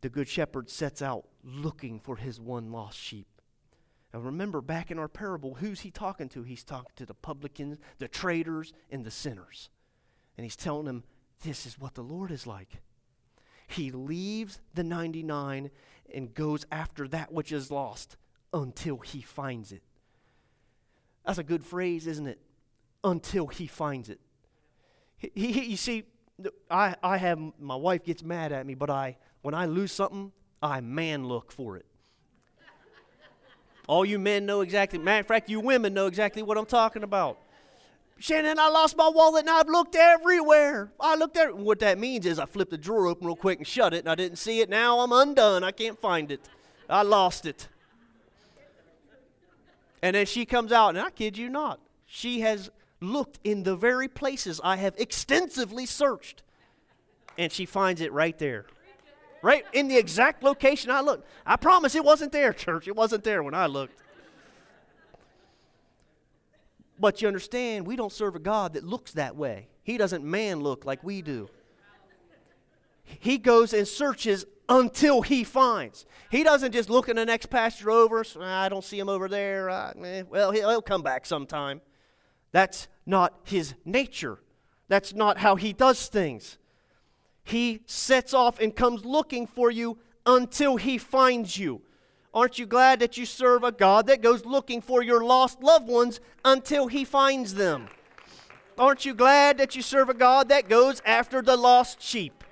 The 0.00 0.08
Good 0.08 0.28
Shepherd 0.28 0.68
sets 0.68 1.00
out 1.00 1.26
looking 1.42 2.00
for 2.00 2.16
his 2.16 2.40
one 2.40 2.72
lost 2.72 2.98
sheep. 2.98 3.28
Now 4.12 4.20
remember, 4.20 4.60
back 4.60 4.90
in 4.90 4.98
our 4.98 5.08
parable, 5.08 5.54
who's 5.54 5.80
he 5.80 5.90
talking 5.90 6.28
to? 6.30 6.42
He's 6.42 6.64
talking 6.64 6.92
to 6.96 7.06
the 7.06 7.14
publicans, 7.14 7.78
the 7.98 8.08
traitors, 8.08 8.72
and 8.90 9.04
the 9.04 9.10
sinners. 9.10 9.70
And 10.36 10.44
he's 10.44 10.56
telling 10.56 10.86
them, 10.86 11.04
this 11.42 11.66
is 11.66 11.78
what 11.78 11.94
the 11.94 12.02
Lord 12.02 12.30
is 12.30 12.46
like. 12.46 12.80
He 13.68 13.90
leaves 13.90 14.60
the 14.74 14.84
99 14.84 15.70
and 16.14 16.34
goes 16.34 16.66
after 16.70 17.08
that 17.08 17.32
which 17.32 17.52
is 17.52 17.70
lost 17.70 18.16
until 18.56 18.96
he 18.98 19.20
finds 19.20 19.70
it. 19.70 19.82
That's 21.24 21.38
a 21.38 21.44
good 21.44 21.64
phrase, 21.64 22.06
isn't 22.06 22.26
it? 22.26 22.40
Until 23.04 23.46
he 23.46 23.66
finds 23.66 24.08
it. 24.08 24.18
He, 25.18 25.30
he, 25.34 25.64
you 25.64 25.76
see, 25.76 26.04
I, 26.70 26.96
I 27.02 27.18
have, 27.18 27.38
my 27.60 27.76
wife 27.76 28.04
gets 28.04 28.22
mad 28.22 28.52
at 28.52 28.66
me, 28.66 28.74
but 28.74 28.90
I, 28.90 29.16
when 29.42 29.54
I 29.54 29.66
lose 29.66 29.92
something, 29.92 30.32
I 30.62 30.80
man 30.80 31.26
look 31.26 31.52
for 31.52 31.76
it. 31.76 31.86
All 33.88 34.04
you 34.04 34.18
men 34.18 34.46
know 34.46 34.62
exactly, 34.62 34.98
matter 34.98 35.20
of 35.20 35.26
fact, 35.26 35.48
you 35.48 35.60
women 35.60 35.94
know 35.94 36.06
exactly 36.06 36.42
what 36.42 36.58
I'm 36.58 36.66
talking 36.66 37.02
about. 37.02 37.38
Shannon, 38.18 38.58
I 38.58 38.68
lost 38.70 38.96
my 38.96 39.08
wallet 39.08 39.42
and 39.42 39.50
I've 39.50 39.68
looked 39.68 39.94
everywhere. 39.94 40.90
I 40.98 41.14
looked 41.16 41.36
at 41.36 41.54
What 41.54 41.80
that 41.80 41.98
means 41.98 42.24
is 42.24 42.38
I 42.38 42.46
flipped 42.46 42.70
the 42.70 42.78
drawer 42.78 43.06
open 43.06 43.26
real 43.26 43.36
quick 43.36 43.58
and 43.58 43.66
shut 43.66 43.92
it 43.92 43.98
and 43.98 44.08
I 44.08 44.14
didn't 44.14 44.38
see 44.38 44.60
it. 44.60 44.70
Now 44.70 45.00
I'm 45.00 45.12
undone. 45.12 45.62
I 45.62 45.70
can't 45.70 46.00
find 46.00 46.32
it. 46.32 46.40
I 46.88 47.02
lost 47.02 47.44
it. 47.44 47.68
And 50.06 50.14
then 50.14 50.24
she 50.24 50.46
comes 50.46 50.70
out, 50.70 50.90
and 50.90 51.00
I 51.00 51.10
kid 51.10 51.36
you 51.36 51.48
not, 51.48 51.80
she 52.06 52.38
has 52.42 52.70
looked 53.00 53.40
in 53.42 53.64
the 53.64 53.74
very 53.74 54.06
places 54.06 54.60
I 54.62 54.76
have 54.76 54.94
extensively 54.98 55.84
searched. 55.84 56.44
And 57.36 57.50
she 57.50 57.66
finds 57.66 58.00
it 58.00 58.12
right 58.12 58.38
there. 58.38 58.66
Right 59.42 59.64
in 59.72 59.88
the 59.88 59.96
exact 59.96 60.44
location 60.44 60.92
I 60.92 61.00
looked. 61.00 61.26
I 61.44 61.56
promise 61.56 61.96
it 61.96 62.04
wasn't 62.04 62.30
there, 62.30 62.52
church. 62.52 62.86
It 62.86 62.94
wasn't 62.94 63.24
there 63.24 63.42
when 63.42 63.52
I 63.52 63.66
looked. 63.66 64.00
But 67.00 67.20
you 67.20 67.26
understand, 67.26 67.84
we 67.84 67.96
don't 67.96 68.12
serve 68.12 68.36
a 68.36 68.38
God 68.38 68.74
that 68.74 68.84
looks 68.84 69.14
that 69.14 69.34
way. 69.34 69.66
He 69.82 69.98
doesn't 69.98 70.22
man 70.22 70.60
look 70.60 70.84
like 70.84 71.02
we 71.02 71.20
do. 71.20 71.50
He 73.02 73.38
goes 73.38 73.72
and 73.72 73.88
searches 73.88 74.46
until 74.68 75.22
he 75.22 75.44
finds. 75.44 76.06
He 76.30 76.42
doesn't 76.42 76.72
just 76.72 76.90
look 76.90 77.08
in 77.08 77.16
the 77.16 77.24
next 77.24 77.46
pasture 77.46 77.90
over. 77.90 78.24
I 78.40 78.68
don't 78.68 78.84
see 78.84 78.98
him 78.98 79.08
over 79.08 79.28
there. 79.28 79.70
Uh, 79.70 79.92
eh, 80.04 80.22
well, 80.28 80.50
he'll 80.50 80.82
come 80.82 81.02
back 81.02 81.26
sometime. 81.26 81.80
That's 82.52 82.88
not 83.04 83.34
his 83.44 83.74
nature. 83.84 84.40
That's 84.88 85.14
not 85.14 85.38
how 85.38 85.56
he 85.56 85.72
does 85.72 86.06
things. 86.08 86.58
He 87.44 87.82
sets 87.86 88.34
off 88.34 88.60
and 88.60 88.74
comes 88.74 89.04
looking 89.04 89.46
for 89.46 89.70
you 89.70 89.98
until 90.24 90.76
he 90.76 90.98
finds 90.98 91.56
you. 91.56 91.82
Aren't 92.34 92.58
you 92.58 92.66
glad 92.66 93.00
that 93.00 93.16
you 93.16 93.24
serve 93.24 93.64
a 93.64 93.72
God 93.72 94.08
that 94.08 94.20
goes 94.20 94.44
looking 94.44 94.80
for 94.82 95.02
your 95.02 95.24
lost 95.24 95.62
loved 95.62 95.88
ones 95.88 96.20
until 96.44 96.88
he 96.88 97.04
finds 97.04 97.54
them? 97.54 97.88
Aren't 98.78 99.06
you 99.06 99.14
glad 99.14 99.56
that 99.58 99.74
you 99.74 99.80
serve 99.80 100.10
a 100.10 100.14
God 100.14 100.50
that 100.50 100.68
goes 100.68 101.00
after 101.06 101.40
the 101.40 101.56
lost 101.56 102.02
sheep? 102.02 102.44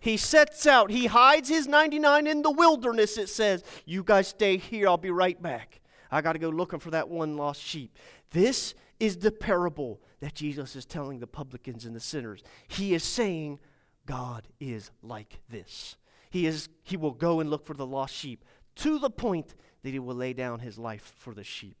He 0.00 0.16
sets 0.16 0.66
out, 0.66 0.90
he 0.90 1.06
hides 1.06 1.48
his 1.48 1.68
99 1.68 2.26
in 2.26 2.42
the 2.42 2.50
wilderness, 2.50 3.18
it 3.18 3.28
says. 3.28 3.62
You 3.84 4.02
guys 4.02 4.28
stay 4.28 4.56
here, 4.56 4.88
I'll 4.88 4.96
be 4.96 5.10
right 5.10 5.40
back. 5.40 5.80
I 6.10 6.22
got 6.22 6.32
to 6.32 6.38
go 6.38 6.48
looking 6.48 6.80
for 6.80 6.90
that 6.90 7.08
one 7.08 7.36
lost 7.36 7.62
sheep. 7.62 7.96
This 8.30 8.74
is 8.98 9.18
the 9.18 9.30
parable 9.30 10.00
that 10.20 10.34
Jesus 10.34 10.74
is 10.74 10.84
telling 10.84 11.20
the 11.20 11.26
publicans 11.26 11.84
and 11.84 11.94
the 11.94 12.00
sinners. 12.00 12.42
He 12.68 12.94
is 12.94 13.04
saying, 13.04 13.58
God 14.06 14.48
is 14.58 14.90
like 15.02 15.40
this. 15.48 15.96
He, 16.30 16.46
is, 16.46 16.68
he 16.82 16.96
will 16.96 17.12
go 17.12 17.40
and 17.40 17.50
look 17.50 17.66
for 17.66 17.74
the 17.74 17.86
lost 17.86 18.14
sheep 18.14 18.44
to 18.76 18.98
the 18.98 19.10
point 19.10 19.54
that 19.82 19.90
he 19.90 19.98
will 19.98 20.14
lay 20.14 20.32
down 20.32 20.60
his 20.60 20.78
life 20.78 21.14
for 21.18 21.34
the 21.34 21.44
sheep. 21.44 21.76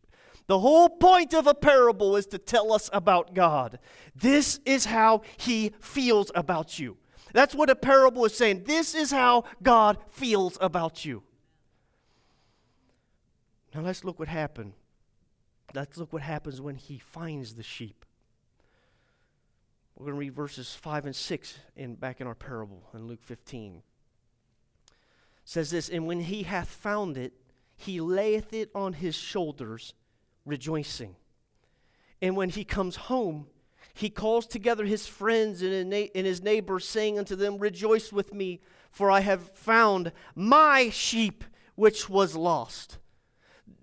The 0.46 0.58
whole 0.58 0.88
point 0.88 1.32
of 1.32 1.46
a 1.46 1.54
parable 1.54 2.16
is 2.16 2.26
to 2.26 2.38
tell 2.38 2.72
us 2.72 2.90
about 2.92 3.34
God. 3.34 3.78
This 4.16 4.58
is 4.64 4.86
how 4.86 5.22
he 5.36 5.72
feels 5.80 6.30
about 6.34 6.78
you. 6.78 6.96
That's 7.32 7.54
what 7.54 7.70
a 7.70 7.76
parable 7.76 8.24
is 8.24 8.36
saying. 8.36 8.64
This 8.64 8.94
is 8.94 9.10
how 9.10 9.44
God 9.62 9.98
feels 10.10 10.58
about 10.60 11.04
you. 11.04 11.22
Now 13.74 13.82
let's 13.82 14.04
look 14.04 14.18
what 14.18 14.28
happened. 14.28 14.72
Let's 15.74 15.96
look 15.96 16.12
what 16.12 16.22
happens 16.22 16.60
when 16.60 16.74
he 16.74 16.98
finds 16.98 17.54
the 17.54 17.62
sheep. 17.62 18.04
We're 19.94 20.06
going 20.06 20.16
to 20.16 20.20
read 20.20 20.34
verses 20.34 20.74
5 20.74 21.06
and 21.06 21.14
6 21.14 21.58
in, 21.76 21.94
back 21.94 22.20
in 22.20 22.26
our 22.26 22.34
parable 22.34 22.82
in 22.94 23.06
Luke 23.06 23.22
15 23.22 23.82
says 25.50 25.70
this 25.70 25.88
And 25.88 26.06
when 26.06 26.20
he 26.20 26.44
hath 26.44 26.68
found 26.68 27.16
it, 27.16 27.32
he 27.76 28.00
layeth 28.00 28.52
it 28.52 28.70
on 28.74 28.94
his 28.94 29.14
shoulders, 29.14 29.94
rejoicing. 30.44 31.16
And 32.22 32.36
when 32.36 32.50
he 32.50 32.64
comes 32.64 32.96
home, 32.96 33.46
he 33.94 34.10
calls 34.10 34.46
together 34.46 34.84
his 34.84 35.06
friends 35.06 35.62
and 35.62 35.92
his 35.92 36.42
neighbors, 36.42 36.86
saying 36.86 37.18
unto 37.18 37.36
them, 37.36 37.58
Rejoice 37.58 38.12
with 38.12 38.32
me, 38.32 38.60
for 38.90 39.10
I 39.10 39.20
have 39.20 39.50
found 39.50 40.12
my 40.34 40.90
sheep 40.90 41.44
which 41.74 42.08
was 42.08 42.36
lost. 42.36 42.98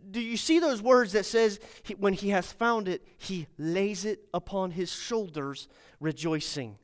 Do 0.09 0.21
you 0.21 0.37
see 0.37 0.59
those 0.59 0.81
words 0.81 1.11
that 1.13 1.25
says, 1.25 1.59
when 1.97 2.13
he 2.13 2.29
has 2.29 2.51
found 2.51 2.87
it, 2.87 3.05
he 3.17 3.47
lays 3.57 4.05
it 4.05 4.21
upon 4.33 4.71
his 4.71 4.91
shoulders, 4.91 5.67
rejoicing? 5.99 6.77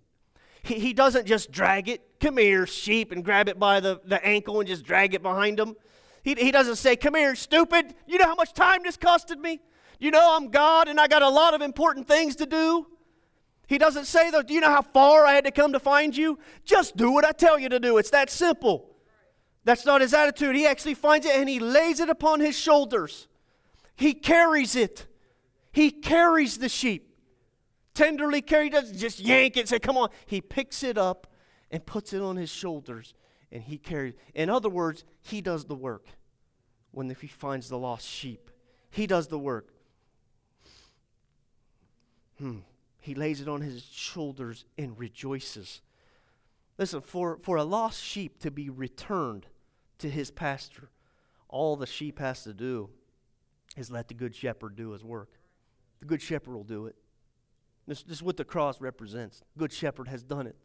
He, 0.63 0.93
doesn't 0.93 1.25
just 1.25 1.51
drag 1.51 1.89
it, 1.89 2.19
come 2.21 2.37
here, 2.37 2.65
sheep, 2.65 3.11
and 3.11 3.23
grab 3.23 3.49
it 3.49 3.59
by 3.59 3.81
the, 3.81 3.99
the 4.05 4.25
ankle 4.25 4.59
and 4.59 4.67
just 4.67 4.85
drag 4.85 5.13
it 5.13 5.21
behind 5.21 5.59
him. 5.59 5.75
He, 6.23 6.35
he 6.35 6.51
doesn't 6.51 6.77
say, 6.77 6.95
come 6.95 7.15
here, 7.15 7.35
stupid. 7.35 7.93
You 8.07 8.17
know 8.17 8.25
how 8.25 8.35
much 8.35 8.53
time 8.53 8.79
this 8.83 8.95
costed 8.95 9.39
me? 9.39 9.59
You 9.99 10.11
know 10.11 10.35
I'm 10.35 10.49
God 10.49 10.87
and 10.87 10.99
I 10.99 11.07
got 11.07 11.21
a 11.21 11.29
lot 11.29 11.53
of 11.53 11.61
important 11.61 12.07
things 12.07 12.37
to 12.37 12.45
do. 12.45 12.87
He 13.73 13.77
doesn't 13.77 14.05
say, 14.05 14.31
though, 14.31 14.41
do 14.41 14.53
you 14.53 14.61
know 14.61 14.69
how 14.69 14.81
far 14.81 15.25
I 15.25 15.33
had 15.33 15.43
to 15.45 15.51
come 15.51 15.73
to 15.73 15.79
find 15.79 16.15
you? 16.15 16.39
Just 16.63 16.95
do 16.95 17.11
what 17.11 17.25
I 17.25 17.31
tell 17.31 17.59
you 17.59 17.69
to 17.69 17.79
do. 17.79 17.97
It's 17.97 18.11
that 18.11 18.29
simple. 18.29 18.89
That's 19.65 19.85
not 19.85 20.01
his 20.01 20.13
attitude. 20.13 20.55
He 20.55 20.65
actually 20.65 20.93
finds 20.93 21.25
it 21.25 21.35
and 21.35 21.49
he 21.49 21.59
lays 21.59 21.99
it 21.99 22.09
upon 22.09 22.39
his 22.39 22.57
shoulders. 22.57 23.27
He 23.95 24.13
carries 24.13 24.75
it. 24.75 25.07
He 25.71 25.91
carries 25.91 26.57
the 26.57 26.69
sheep 26.69 27.13
tenderly 27.93 28.41
carry, 28.41 28.69
doesn't 28.69 28.97
just 28.97 29.19
yank 29.19 29.57
it 29.57 29.61
and 29.61 29.69
say, 29.69 29.79
Come 29.79 29.97
on. 29.97 30.09
He 30.25 30.41
picks 30.41 30.83
it 30.83 30.97
up 30.97 31.27
and 31.71 31.85
puts 31.85 32.13
it 32.13 32.21
on 32.21 32.35
his 32.35 32.49
shoulders 32.49 33.13
and 33.51 33.63
he 33.63 33.77
carries. 33.77 34.13
In 34.33 34.49
other 34.49 34.69
words, 34.69 35.03
he 35.21 35.41
does 35.41 35.65
the 35.65 35.75
work 35.75 36.07
when 36.91 37.09
if 37.11 37.21
he 37.21 37.27
finds 37.27 37.69
the 37.69 37.77
lost 37.77 38.07
sheep. 38.07 38.51
He 38.89 39.07
does 39.07 39.27
the 39.27 39.39
work. 39.39 39.73
Hmm. 42.37 42.59
He 43.03 43.15
lays 43.15 43.41
it 43.41 43.49
on 43.49 43.59
his 43.59 43.83
shoulders 43.83 44.63
and 44.77 44.97
rejoices. 44.97 45.81
Listen, 46.77 47.01
for, 47.01 47.37
for 47.43 47.57
a 47.57 47.63
lost 47.65 48.01
sheep 48.01 48.39
to 48.39 48.49
be 48.49 48.69
returned 48.69 49.45
to 49.97 50.09
his 50.09 50.31
pasture, 50.31 50.89
all 51.49 51.75
the 51.75 51.85
sheep 51.85 52.17
has 52.19 52.45
to 52.45 52.53
do 52.53 52.89
is 53.75 53.91
let 53.91 54.07
the 54.07 54.13
good 54.13 54.33
shepherd 54.33 54.77
do 54.77 54.91
his 54.91 55.03
work. 55.03 55.33
The 55.99 56.05
good 56.05 56.21
shepherd 56.21 56.53
will 56.53 56.63
do 56.63 56.85
it. 56.85 56.95
This, 57.87 58.03
this 58.03 58.19
is 58.19 58.23
what 58.23 58.37
the 58.37 58.45
cross 58.45 58.79
represents. 58.79 59.43
Good 59.57 59.73
shepherd 59.73 60.07
has 60.07 60.23
done 60.23 60.47
it. 60.47 60.55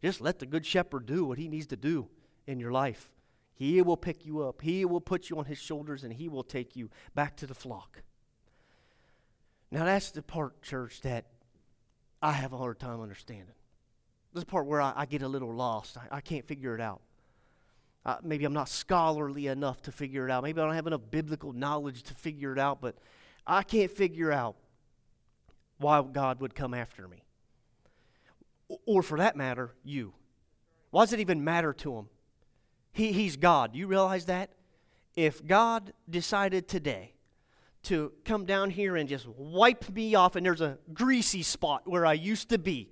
Just 0.00 0.22
let 0.22 0.38
the 0.38 0.46
good 0.46 0.64
shepherd 0.64 1.04
do 1.04 1.26
what 1.26 1.36
he 1.36 1.48
needs 1.48 1.66
to 1.66 1.76
do 1.76 2.08
in 2.46 2.58
your 2.58 2.72
life. 2.72 3.10
He 3.54 3.82
will 3.82 3.98
pick 3.98 4.24
you 4.24 4.40
up, 4.40 4.62
he 4.62 4.86
will 4.86 5.02
put 5.02 5.28
you 5.28 5.38
on 5.38 5.44
his 5.44 5.58
shoulders, 5.58 6.02
and 6.02 6.14
he 6.14 6.30
will 6.30 6.44
take 6.44 6.76
you 6.76 6.88
back 7.14 7.36
to 7.36 7.46
the 7.46 7.54
flock. 7.54 8.00
Now, 9.70 9.84
that's 9.84 10.12
the 10.12 10.22
part, 10.22 10.62
church, 10.62 11.02
that 11.02 11.26
I 12.24 12.32
have 12.32 12.54
a 12.54 12.56
hard 12.56 12.78
time 12.78 13.02
understanding. 13.02 13.54
This 14.32 14.40
is 14.40 14.44
the 14.44 14.50
part 14.50 14.64
where 14.64 14.80
I, 14.80 14.94
I 14.96 15.04
get 15.04 15.20
a 15.20 15.28
little 15.28 15.52
lost. 15.52 15.98
I, 15.98 16.16
I 16.16 16.20
can't 16.22 16.46
figure 16.46 16.74
it 16.74 16.80
out. 16.80 17.02
Uh, 18.06 18.16
maybe 18.22 18.46
I'm 18.46 18.54
not 18.54 18.70
scholarly 18.70 19.46
enough 19.46 19.82
to 19.82 19.92
figure 19.92 20.26
it 20.26 20.30
out. 20.30 20.42
Maybe 20.42 20.58
I 20.58 20.64
don't 20.64 20.74
have 20.74 20.86
enough 20.86 21.02
biblical 21.10 21.52
knowledge 21.52 22.02
to 22.04 22.14
figure 22.14 22.50
it 22.50 22.58
out, 22.58 22.80
but 22.80 22.96
I 23.46 23.62
can't 23.62 23.90
figure 23.90 24.32
out 24.32 24.56
why 25.76 26.00
God 26.00 26.40
would 26.40 26.54
come 26.54 26.72
after 26.72 27.06
me. 27.06 27.24
Or 28.86 29.02
for 29.02 29.18
that 29.18 29.36
matter, 29.36 29.74
you. 29.84 30.14
Why 30.92 31.02
does 31.02 31.12
it 31.12 31.20
even 31.20 31.44
matter 31.44 31.74
to 31.74 31.94
him? 31.94 32.08
He, 32.92 33.12
he's 33.12 33.36
God. 33.36 33.74
Do 33.74 33.78
you 33.78 33.86
realize 33.86 34.24
that? 34.26 34.48
If 35.14 35.46
God 35.46 35.92
decided 36.08 36.68
today 36.68 37.13
to 37.84 38.12
come 38.24 38.44
down 38.44 38.70
here 38.70 38.96
and 38.96 39.08
just 39.08 39.26
wipe 39.28 39.88
me 39.90 40.14
off, 40.14 40.36
and 40.36 40.44
there's 40.44 40.60
a 40.60 40.78
greasy 40.92 41.42
spot 41.42 41.82
where 41.86 42.04
I 42.04 42.14
used 42.14 42.48
to 42.50 42.58
be, 42.58 42.90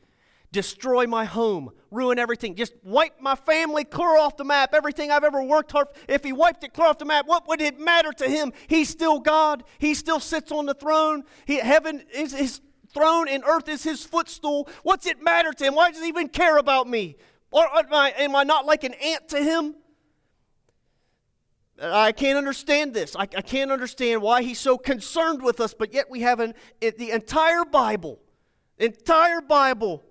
destroy 0.52 1.06
my 1.06 1.24
home, 1.24 1.70
ruin 1.90 2.18
everything, 2.18 2.54
just 2.54 2.74
wipe 2.82 3.20
my 3.20 3.34
family 3.34 3.84
clear 3.84 4.16
off 4.18 4.36
the 4.36 4.44
map, 4.44 4.74
everything 4.74 5.10
I've 5.10 5.24
ever 5.24 5.42
worked 5.42 5.72
hard. 5.72 5.88
If 6.08 6.24
he 6.24 6.32
wiped 6.32 6.64
it 6.64 6.74
clear 6.74 6.88
off 6.88 6.98
the 6.98 7.04
map, 7.04 7.26
what 7.26 7.48
would 7.48 7.60
it 7.60 7.78
matter 7.78 8.12
to 8.12 8.28
him? 8.28 8.52
He's 8.66 8.88
still 8.88 9.18
God. 9.18 9.64
He 9.78 9.94
still 9.94 10.20
sits 10.20 10.52
on 10.52 10.66
the 10.66 10.74
throne. 10.74 11.24
He, 11.46 11.58
heaven 11.58 12.04
is 12.12 12.32
his 12.32 12.60
throne 12.92 13.28
and 13.28 13.42
earth 13.44 13.68
is 13.68 13.82
his 13.82 14.04
footstool. 14.04 14.68
What's 14.82 15.06
it 15.06 15.22
matter 15.22 15.52
to 15.52 15.64
him? 15.64 15.74
Why 15.74 15.90
does 15.90 16.02
he 16.02 16.08
even 16.08 16.28
care 16.28 16.58
about 16.58 16.88
me? 16.88 17.16
Or 17.50 17.64
am 17.64 17.92
I, 17.92 18.10
am 18.18 18.36
I 18.36 18.44
not 18.44 18.66
like 18.66 18.84
an 18.84 18.94
ant 18.94 19.28
to 19.28 19.42
him? 19.42 19.74
I 21.80 22.12
can't 22.12 22.38
understand 22.38 22.94
this. 22.94 23.16
I, 23.16 23.22
I, 23.22 23.26
can't 23.26 23.70
understand 23.70 24.22
why 24.22 24.42
he's 24.42 24.60
so 24.60 24.76
concerned 24.76 25.42
with 25.42 25.60
us, 25.60 25.74
but 25.74 25.92
yet 25.94 26.10
we 26.10 26.20
have 26.20 26.38
an, 26.40 26.54
it, 26.80 26.98
the 26.98 27.10
entire 27.10 27.64
Bible, 27.64 28.18
entire 28.78 29.40
Bible 29.40 30.04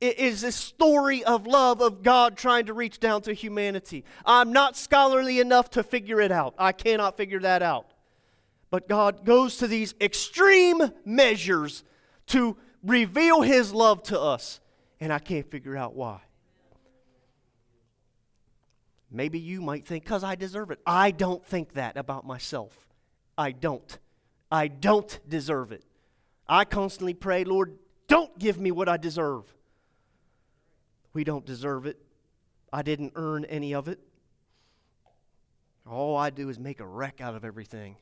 is 0.00 0.40
this 0.40 0.56
story 0.56 1.22
of 1.22 1.46
love 1.46 1.80
of 1.80 2.02
God 2.02 2.36
trying 2.36 2.66
to 2.66 2.72
reach 2.72 2.98
down 2.98 3.22
to 3.22 3.32
humanity. 3.32 4.04
I'm 4.26 4.52
not 4.52 4.76
scholarly 4.76 5.38
enough 5.38 5.70
to 5.70 5.84
figure 5.84 6.20
it 6.20 6.32
out. 6.32 6.54
I 6.58 6.72
cannot 6.72 7.16
figure 7.16 7.40
that 7.40 7.62
out. 7.62 7.92
But 8.70 8.88
God 8.88 9.24
goes 9.24 9.58
to 9.58 9.68
these 9.68 9.94
extreme 10.00 10.80
measures 11.04 11.84
to 12.28 12.56
reveal 12.82 13.42
his 13.42 13.72
love 13.72 14.02
to 14.04 14.20
us, 14.20 14.60
and 14.98 15.12
I 15.12 15.18
can't 15.18 15.48
figure 15.48 15.76
out 15.76 15.94
why. 15.94 16.20
Maybe 19.12 19.38
you 19.38 19.60
might 19.60 19.86
think, 19.86 20.04
because 20.04 20.24
I 20.24 20.34
deserve 20.34 20.70
it. 20.70 20.80
I 20.86 21.10
don't 21.10 21.44
think 21.44 21.74
that 21.74 21.96
about 21.96 22.26
myself. 22.26 22.86
I 23.36 23.52
don't. 23.52 23.98
I 24.50 24.68
don't 24.68 25.20
deserve 25.28 25.72
it. 25.72 25.84
I 26.48 26.64
constantly 26.64 27.14
pray, 27.14 27.44
Lord, 27.44 27.78
don't 28.08 28.38
give 28.38 28.58
me 28.58 28.70
what 28.70 28.88
I 28.88 28.96
deserve. 28.96 29.44
We 31.12 31.24
don't 31.24 31.44
deserve 31.44 31.86
it. 31.86 31.98
I 32.72 32.82
didn't 32.82 33.12
earn 33.16 33.44
any 33.44 33.74
of 33.74 33.88
it. 33.88 34.00
All 35.88 36.16
I 36.16 36.30
do 36.30 36.48
is 36.48 36.58
make 36.58 36.80
a 36.80 36.86
wreck 36.86 37.20
out 37.20 37.34
of 37.34 37.44
everything. 37.44 37.96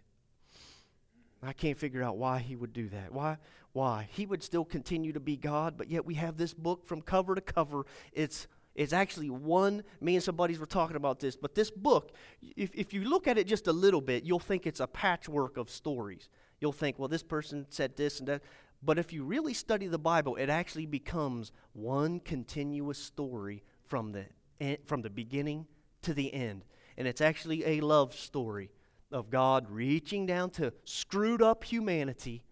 I 1.42 1.52
can't 1.52 1.78
figure 1.78 2.02
out 2.02 2.18
why 2.18 2.38
he 2.38 2.54
would 2.54 2.72
do 2.72 2.88
that. 2.90 3.12
Why? 3.12 3.38
Why? 3.72 4.08
He 4.12 4.26
would 4.26 4.42
still 4.42 4.64
continue 4.64 5.12
to 5.12 5.20
be 5.20 5.36
God, 5.36 5.76
but 5.76 5.90
yet 5.90 6.04
we 6.04 6.14
have 6.14 6.36
this 6.36 6.52
book 6.52 6.84
from 6.84 7.00
cover 7.00 7.34
to 7.34 7.40
cover. 7.40 7.86
It's 8.12 8.46
it's 8.80 8.94
actually 8.94 9.28
one, 9.28 9.84
me 10.00 10.14
and 10.14 10.24
some 10.24 10.36
buddies 10.36 10.58
were 10.58 10.64
talking 10.64 10.96
about 10.96 11.20
this, 11.20 11.36
but 11.36 11.54
this 11.54 11.70
book, 11.70 12.12
if, 12.56 12.70
if 12.72 12.94
you 12.94 13.04
look 13.04 13.28
at 13.28 13.36
it 13.36 13.46
just 13.46 13.66
a 13.66 13.72
little 13.74 14.00
bit, 14.00 14.24
you'll 14.24 14.38
think 14.38 14.66
it's 14.66 14.80
a 14.80 14.86
patchwork 14.86 15.58
of 15.58 15.68
stories. 15.68 16.30
You'll 16.60 16.72
think, 16.72 16.98
well, 16.98 17.06
this 17.06 17.22
person 17.22 17.66
said 17.68 17.94
this 17.94 18.20
and 18.20 18.28
that. 18.28 18.42
But 18.82 18.98
if 18.98 19.12
you 19.12 19.22
really 19.22 19.52
study 19.52 19.86
the 19.86 19.98
Bible, 19.98 20.36
it 20.36 20.48
actually 20.48 20.86
becomes 20.86 21.52
one 21.74 22.20
continuous 22.20 22.96
story 22.96 23.64
from 23.84 24.12
the, 24.12 24.78
from 24.86 25.02
the 25.02 25.10
beginning 25.10 25.66
to 26.00 26.14
the 26.14 26.32
end. 26.32 26.64
And 26.96 27.06
it's 27.06 27.20
actually 27.20 27.66
a 27.66 27.82
love 27.82 28.14
story 28.14 28.70
of 29.12 29.28
God 29.28 29.66
reaching 29.68 30.24
down 30.24 30.48
to 30.52 30.72
screwed 30.84 31.42
up 31.42 31.64
humanity 31.64 32.44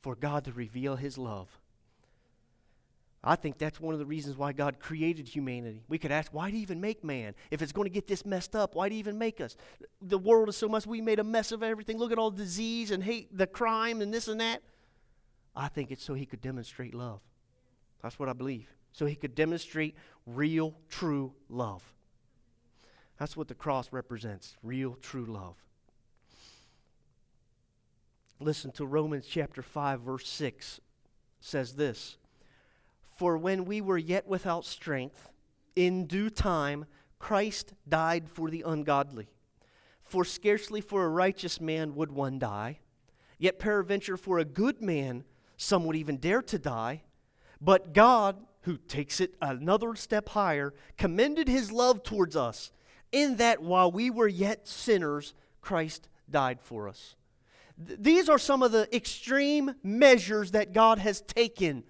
for 0.00 0.14
God 0.14 0.44
to 0.44 0.52
reveal 0.52 0.94
his 0.94 1.18
love. 1.18 1.58
I 3.28 3.34
think 3.34 3.58
that's 3.58 3.80
one 3.80 3.92
of 3.92 3.98
the 3.98 4.06
reasons 4.06 4.36
why 4.36 4.52
God 4.52 4.78
created 4.78 5.26
humanity. 5.26 5.82
We 5.88 5.98
could 5.98 6.12
ask, 6.12 6.32
why 6.32 6.48
did 6.48 6.58
he 6.58 6.62
even 6.62 6.80
make 6.80 7.02
man? 7.02 7.34
If 7.50 7.60
it's 7.60 7.72
going 7.72 7.86
to 7.86 7.92
get 7.92 8.06
this 8.06 8.24
messed 8.24 8.54
up, 8.54 8.76
why 8.76 8.88
did 8.88 8.94
he 8.94 9.00
even 9.00 9.18
make 9.18 9.40
us? 9.40 9.56
The 10.00 10.16
world 10.16 10.48
is 10.48 10.56
so 10.56 10.68
much, 10.68 10.86
we 10.86 11.00
made 11.00 11.18
a 11.18 11.24
mess 11.24 11.50
of 11.50 11.64
everything. 11.64 11.98
Look 11.98 12.12
at 12.12 12.18
all 12.18 12.30
disease 12.30 12.92
and 12.92 13.02
hate, 13.02 13.36
the 13.36 13.48
crime 13.48 14.00
and 14.00 14.14
this 14.14 14.28
and 14.28 14.40
that. 14.40 14.62
I 15.56 15.66
think 15.66 15.90
it's 15.90 16.04
so 16.04 16.14
he 16.14 16.24
could 16.24 16.40
demonstrate 16.40 16.94
love. 16.94 17.20
That's 18.00 18.16
what 18.16 18.28
I 18.28 18.32
believe. 18.32 18.68
So 18.92 19.06
he 19.06 19.16
could 19.16 19.34
demonstrate 19.34 19.96
real, 20.24 20.76
true 20.88 21.32
love. 21.48 21.82
That's 23.18 23.36
what 23.36 23.48
the 23.48 23.54
cross 23.56 23.92
represents 23.92 24.56
real, 24.62 24.96
true 25.02 25.26
love. 25.26 25.56
Listen 28.38 28.70
to 28.72 28.86
Romans 28.86 29.26
chapter 29.26 29.62
5, 29.62 30.00
verse 30.02 30.28
6 30.28 30.80
says 31.40 31.74
this 31.74 32.18
For 33.16 33.38
when 33.38 33.64
we 33.64 33.80
were 33.80 33.98
yet 33.98 34.26
without 34.26 34.64
strength, 34.64 35.30
in 35.74 36.06
due 36.06 36.30
time, 36.30 36.84
Christ 37.18 37.72
died 37.88 38.28
for 38.28 38.50
the 38.50 38.62
ungodly. 38.66 39.28
For 40.02 40.24
scarcely 40.24 40.80
for 40.80 41.04
a 41.04 41.08
righteous 41.08 41.60
man 41.60 41.94
would 41.94 42.12
one 42.12 42.38
die, 42.38 42.80
yet 43.38 43.58
peradventure 43.58 44.16
for 44.16 44.38
a 44.38 44.44
good 44.44 44.80
man 44.82 45.24
some 45.56 45.84
would 45.84 45.96
even 45.96 46.18
dare 46.18 46.42
to 46.42 46.58
die. 46.58 47.02
But 47.60 47.94
God, 47.94 48.36
who 48.62 48.76
takes 48.76 49.20
it 49.20 49.34
another 49.40 49.94
step 49.96 50.28
higher, 50.28 50.74
commended 50.98 51.48
his 51.48 51.72
love 51.72 52.02
towards 52.02 52.36
us, 52.36 52.70
in 53.12 53.36
that 53.36 53.62
while 53.62 53.90
we 53.90 54.10
were 54.10 54.28
yet 54.28 54.68
sinners, 54.68 55.34
Christ 55.62 56.08
died 56.30 56.60
for 56.60 56.88
us. 56.88 57.16
These 57.78 58.28
are 58.28 58.38
some 58.38 58.62
of 58.62 58.72
the 58.72 58.94
extreme 58.94 59.74
measures 59.82 60.50
that 60.52 60.72
God 60.72 60.98
has 60.98 61.22
taken 61.22 61.84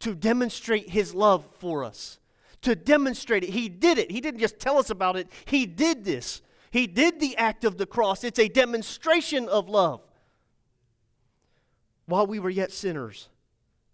to 0.00 0.14
demonstrate 0.14 0.90
His 0.90 1.14
love 1.14 1.46
for 1.58 1.84
us. 1.84 2.18
To 2.62 2.74
demonstrate 2.74 3.44
it. 3.44 3.50
He 3.50 3.68
did 3.68 3.98
it. 3.98 4.10
He 4.10 4.20
didn't 4.20 4.40
just 4.40 4.58
tell 4.58 4.78
us 4.78 4.90
about 4.90 5.16
it, 5.16 5.28
He 5.44 5.66
did 5.66 6.04
this. 6.04 6.42
He 6.70 6.86
did 6.86 7.18
the 7.18 7.36
act 7.36 7.64
of 7.64 7.78
the 7.78 7.86
cross. 7.86 8.22
It's 8.22 8.38
a 8.38 8.48
demonstration 8.48 9.48
of 9.48 9.68
love. 9.68 10.02
While 12.06 12.26
we 12.26 12.38
were 12.38 12.50
yet 12.50 12.70
sinners, 12.70 13.28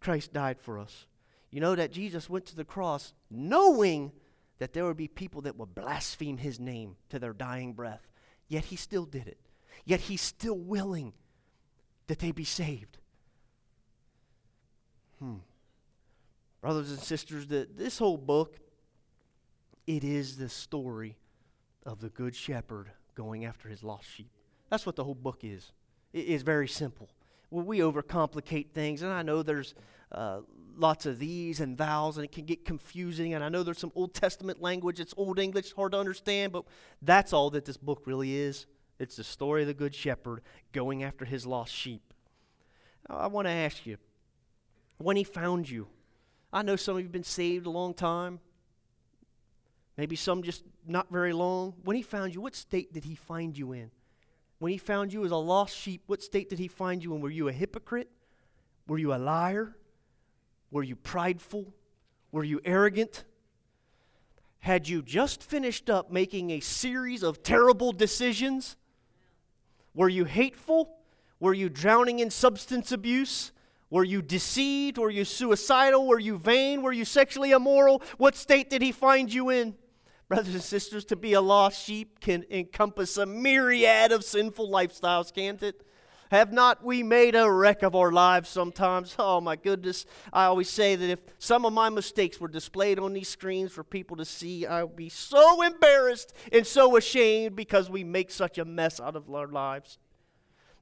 Christ 0.00 0.32
died 0.32 0.60
for 0.60 0.78
us. 0.78 1.06
You 1.50 1.60
know 1.60 1.74
that 1.74 1.92
Jesus 1.92 2.28
went 2.28 2.46
to 2.46 2.56
the 2.56 2.64
cross 2.64 3.14
knowing 3.30 4.12
that 4.58 4.72
there 4.72 4.84
would 4.84 4.96
be 4.96 5.08
people 5.08 5.42
that 5.42 5.56
would 5.56 5.74
blaspheme 5.74 6.38
his 6.38 6.60
name 6.60 6.96
to 7.10 7.18
their 7.18 7.32
dying 7.32 7.72
breath. 7.72 8.06
Yet 8.48 8.66
he 8.66 8.76
still 8.76 9.04
did 9.04 9.26
it. 9.26 9.38
Yet 9.84 10.00
he's 10.00 10.22
still 10.22 10.56
willing 10.56 11.12
that 12.06 12.18
they 12.18 12.32
be 12.32 12.44
saved. 12.44 12.98
Hmm. 15.18 15.36
Brothers 16.66 16.90
and 16.90 16.98
sisters, 16.98 17.46
the, 17.46 17.68
this 17.76 17.96
whole 17.96 18.16
book, 18.16 18.58
it 19.86 20.02
is 20.02 20.36
the 20.36 20.48
story 20.48 21.16
of 21.84 22.00
the 22.00 22.08
Good 22.08 22.34
Shepherd 22.34 22.90
going 23.14 23.44
after 23.44 23.68
his 23.68 23.84
lost 23.84 24.08
sheep. 24.10 24.32
That's 24.68 24.84
what 24.84 24.96
the 24.96 25.04
whole 25.04 25.14
book 25.14 25.44
is. 25.44 25.70
It 26.12 26.24
is 26.26 26.42
very 26.42 26.66
simple. 26.66 27.08
Well, 27.52 27.64
we 27.64 27.78
overcomplicate 27.78 28.72
things, 28.72 29.02
and 29.02 29.12
I 29.12 29.22
know 29.22 29.44
there's 29.44 29.76
uh, 30.10 30.40
lots 30.76 31.06
of 31.06 31.20
these 31.20 31.60
and 31.60 31.78
thous, 31.78 32.16
and 32.16 32.24
it 32.24 32.32
can 32.32 32.46
get 32.46 32.64
confusing. 32.64 33.34
And 33.34 33.44
I 33.44 33.48
know 33.48 33.62
there's 33.62 33.78
some 33.78 33.92
Old 33.94 34.12
Testament 34.12 34.60
language, 34.60 34.98
it's 34.98 35.14
Old 35.16 35.38
English, 35.38 35.72
hard 35.72 35.92
to 35.92 36.00
understand, 36.00 36.52
but 36.52 36.64
that's 37.00 37.32
all 37.32 37.48
that 37.50 37.64
this 37.64 37.76
book 37.76 38.02
really 38.06 38.34
is. 38.34 38.66
It's 38.98 39.14
the 39.14 39.22
story 39.22 39.62
of 39.62 39.68
the 39.68 39.74
Good 39.74 39.94
Shepherd 39.94 40.40
going 40.72 41.04
after 41.04 41.26
his 41.26 41.46
lost 41.46 41.72
sheep. 41.72 42.12
I 43.08 43.28
want 43.28 43.46
to 43.46 43.52
ask 43.52 43.86
you 43.86 43.98
when 44.98 45.16
he 45.16 45.22
found 45.22 45.70
you, 45.70 45.86
I 46.56 46.62
know 46.62 46.76
some 46.76 46.94
of 46.96 47.00
you 47.00 47.04
have 47.04 47.12
been 47.12 47.22
saved 47.22 47.66
a 47.66 47.70
long 47.70 47.92
time, 47.92 48.40
maybe 49.98 50.16
some 50.16 50.42
just 50.42 50.64
not 50.86 51.12
very 51.12 51.34
long. 51.34 51.74
When 51.84 51.96
he 51.96 52.02
found 52.02 52.34
you, 52.34 52.40
what 52.40 52.56
state 52.56 52.94
did 52.94 53.04
he 53.04 53.14
find 53.14 53.58
you 53.58 53.72
in? 53.72 53.90
When 54.58 54.72
he 54.72 54.78
found 54.78 55.12
you 55.12 55.22
as 55.26 55.32
a 55.32 55.36
lost 55.36 55.76
sheep, 55.76 56.04
what 56.06 56.22
state 56.22 56.48
did 56.48 56.58
he 56.58 56.66
find 56.66 57.04
you 57.04 57.14
in? 57.14 57.20
Were 57.20 57.28
you 57.28 57.48
a 57.48 57.52
hypocrite? 57.52 58.08
Were 58.88 58.96
you 58.96 59.12
a 59.12 59.16
liar? 59.16 59.76
Were 60.70 60.82
you 60.82 60.96
prideful? 60.96 61.74
Were 62.32 62.42
you 62.42 62.62
arrogant? 62.64 63.24
Had 64.60 64.88
you 64.88 65.02
just 65.02 65.42
finished 65.42 65.90
up 65.90 66.10
making 66.10 66.52
a 66.52 66.60
series 66.60 67.22
of 67.22 67.42
terrible 67.42 67.92
decisions? 67.92 68.78
Were 69.92 70.08
you 70.08 70.24
hateful? 70.24 70.96
Were 71.38 71.52
you 71.52 71.68
drowning 71.68 72.18
in 72.18 72.30
substance 72.30 72.92
abuse? 72.92 73.52
Were 73.90 74.04
you 74.04 74.20
deceived? 74.20 74.98
Were 74.98 75.10
you 75.10 75.24
suicidal? 75.24 76.06
Were 76.06 76.18
you 76.18 76.38
vain? 76.38 76.82
Were 76.82 76.92
you 76.92 77.04
sexually 77.04 77.52
immoral? 77.52 78.02
What 78.18 78.34
state 78.34 78.68
did 78.68 78.82
he 78.82 78.92
find 78.92 79.32
you 79.32 79.50
in? 79.50 79.76
Brothers 80.28 80.54
and 80.54 80.62
sisters, 80.62 81.04
to 81.06 81.16
be 81.16 81.34
a 81.34 81.40
lost 81.40 81.84
sheep 81.84 82.18
can 82.18 82.44
encompass 82.50 83.16
a 83.16 83.26
myriad 83.26 84.10
of 84.10 84.24
sinful 84.24 84.68
lifestyles, 84.68 85.32
can't 85.32 85.62
it? 85.62 85.86
Have 86.32 86.52
not 86.52 86.84
we 86.84 87.04
made 87.04 87.36
a 87.36 87.48
wreck 87.48 87.84
of 87.84 87.94
our 87.94 88.10
lives 88.10 88.48
sometimes? 88.48 89.14
Oh 89.18 89.40
my 89.40 89.54
goodness. 89.54 90.04
I 90.32 90.46
always 90.46 90.68
say 90.68 90.96
that 90.96 91.08
if 91.08 91.20
some 91.38 91.64
of 91.64 91.72
my 91.72 91.88
mistakes 91.88 92.40
were 92.40 92.48
displayed 92.48 92.98
on 92.98 93.12
these 93.12 93.28
screens 93.28 93.70
for 93.70 93.84
people 93.84 94.16
to 94.16 94.24
see, 94.24 94.66
I 94.66 94.82
would 94.82 94.96
be 94.96 95.08
so 95.08 95.62
embarrassed 95.62 96.32
and 96.50 96.66
so 96.66 96.96
ashamed 96.96 97.54
because 97.54 97.88
we 97.88 98.02
make 98.02 98.32
such 98.32 98.58
a 98.58 98.64
mess 98.64 98.98
out 98.98 99.14
of 99.14 99.32
our 99.32 99.46
lives. 99.46 99.98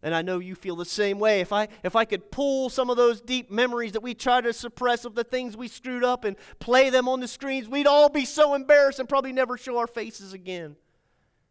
And 0.04 0.14
I 0.14 0.20
know 0.20 0.38
you 0.38 0.54
feel 0.54 0.76
the 0.76 0.84
same 0.84 1.18
way. 1.18 1.40
If 1.40 1.50
I, 1.50 1.66
if 1.82 1.96
I 1.96 2.04
could 2.04 2.30
pull 2.30 2.68
some 2.68 2.90
of 2.90 2.98
those 2.98 3.22
deep 3.22 3.50
memories 3.50 3.92
that 3.92 4.02
we 4.02 4.12
try 4.12 4.42
to 4.42 4.52
suppress 4.52 5.06
of 5.06 5.14
the 5.14 5.24
things 5.24 5.56
we 5.56 5.66
screwed 5.66 6.04
up 6.04 6.24
and 6.24 6.36
play 6.58 6.90
them 6.90 7.08
on 7.08 7.20
the 7.20 7.26
screens, 7.26 7.70
we'd 7.70 7.86
all 7.86 8.10
be 8.10 8.26
so 8.26 8.52
embarrassed 8.52 8.98
and 8.98 9.08
probably 9.08 9.32
never 9.32 9.56
show 9.56 9.78
our 9.78 9.86
faces 9.86 10.34
again 10.34 10.76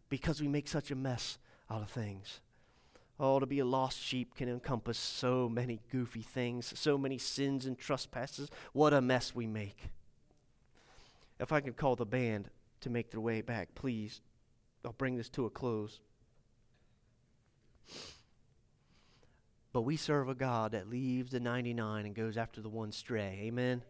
because 0.07 0.39
we 0.39 0.47
make 0.47 0.67
such 0.67 0.91
a 0.91 0.95
mess 0.95 1.39
out 1.67 1.81
of 1.81 1.89
things. 1.89 2.41
Oh, 3.19 3.39
to 3.39 3.47
be 3.47 3.57
a 3.57 3.65
lost 3.65 3.99
sheep 3.99 4.35
can 4.35 4.47
encompass 4.47 4.99
so 4.99 5.49
many 5.49 5.79
goofy 5.91 6.21
things, 6.21 6.71
so 6.79 6.95
many 6.95 7.17
sins 7.17 7.65
and 7.65 7.75
trespasses. 7.75 8.49
What 8.71 8.93
a 8.93 9.01
mess 9.01 9.33
we 9.33 9.47
make. 9.47 9.89
If 11.39 11.51
I 11.51 11.59
could 11.59 11.75
call 11.75 11.95
the 11.95 12.05
band 12.05 12.51
to 12.81 12.91
make 12.91 13.09
their 13.09 13.19
way 13.19 13.41
back, 13.41 13.73
please. 13.73 14.21
I'll 14.85 14.93
bring 14.93 15.15
this 15.15 15.29
to 15.29 15.45
a 15.45 15.49
close. 15.49 15.99
But 19.73 19.81
we 19.81 19.97
serve 19.97 20.29
a 20.29 20.35
God 20.35 20.71
that 20.73 20.89
leaves 20.89 21.31
the 21.31 21.39
99 21.39 22.05
and 22.05 22.15
goes 22.15 22.37
after 22.37 22.61
the 22.61 22.69
one 22.69 22.91
stray. 22.91 23.39
Amen. 23.45 23.81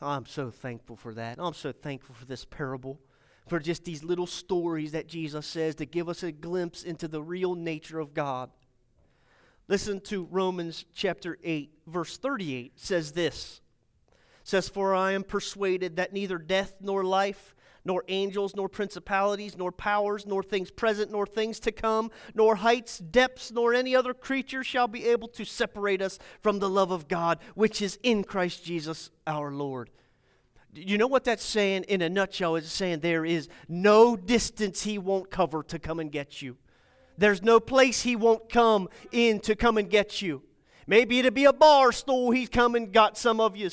I'm 0.00 0.26
so 0.26 0.50
thankful 0.50 0.96
for 0.96 1.12
that. 1.14 1.38
I'm 1.40 1.54
so 1.54 1.72
thankful 1.72 2.14
for 2.14 2.24
this 2.24 2.44
parable, 2.44 3.00
for 3.48 3.58
just 3.58 3.84
these 3.84 4.04
little 4.04 4.26
stories 4.26 4.92
that 4.92 5.08
Jesus 5.08 5.46
says 5.46 5.74
to 5.76 5.86
give 5.86 6.08
us 6.08 6.22
a 6.22 6.32
glimpse 6.32 6.84
into 6.84 7.08
the 7.08 7.22
real 7.22 7.56
nature 7.56 7.98
of 7.98 8.14
God. 8.14 8.50
Listen 9.68 10.00
to 10.02 10.24
Romans 10.24 10.84
chapter 10.94 11.38
8, 11.42 11.70
verse 11.86 12.16
38 12.16 12.78
says 12.78 13.12
this. 13.12 13.60
says, 14.44 14.68
For 14.68 14.94
I 14.94 15.12
am 15.12 15.24
persuaded 15.24 15.96
that 15.96 16.12
neither 16.12 16.38
death 16.38 16.74
nor 16.80 17.04
life, 17.04 17.54
nor 17.84 18.04
angels, 18.08 18.54
nor 18.54 18.68
principalities, 18.68 19.56
nor 19.56 19.72
powers, 19.72 20.26
nor 20.26 20.42
things 20.42 20.70
present, 20.70 21.10
nor 21.10 21.26
things 21.26 21.58
to 21.60 21.72
come, 21.72 22.10
nor 22.34 22.56
heights, 22.56 22.98
depths, 22.98 23.50
nor 23.50 23.74
any 23.74 23.94
other 23.94 24.14
creature 24.14 24.62
shall 24.62 24.88
be 24.88 25.06
able 25.06 25.28
to 25.28 25.44
separate 25.44 26.00
us 26.00 26.18
from 26.40 26.58
the 26.58 26.68
love 26.68 26.90
of 26.90 27.08
God, 27.08 27.38
which 27.54 27.82
is 27.82 27.98
in 28.02 28.24
Christ 28.24 28.64
Jesus 28.64 29.10
our 29.26 29.50
Lord. 29.50 29.90
You 30.74 30.96
know 30.96 31.06
what 31.06 31.24
that's 31.24 31.44
saying 31.44 31.84
in 31.84 32.00
a 32.00 32.08
nutshell? 32.08 32.56
It's 32.56 32.72
saying 32.72 33.00
there 33.00 33.26
is 33.26 33.48
no 33.68 34.16
distance 34.16 34.82
he 34.82 34.96
won't 34.96 35.30
cover 35.30 35.62
to 35.64 35.78
come 35.78 36.00
and 36.00 36.10
get 36.10 36.40
you. 36.40 36.56
There's 37.18 37.42
no 37.42 37.60
place 37.60 38.02
he 38.02 38.16
won't 38.16 38.48
come 38.48 38.88
in 39.10 39.40
to 39.40 39.54
come 39.54 39.76
and 39.76 39.90
get 39.90 40.22
you. 40.22 40.42
Maybe 40.86 41.18
it'll 41.18 41.30
be 41.30 41.44
a 41.44 41.52
bar 41.52 41.92
stool 41.92 42.30
he's 42.30 42.48
come 42.48 42.74
and 42.74 42.92
got 42.92 43.18
some 43.18 43.38
of 43.38 43.56
you. 43.56 43.68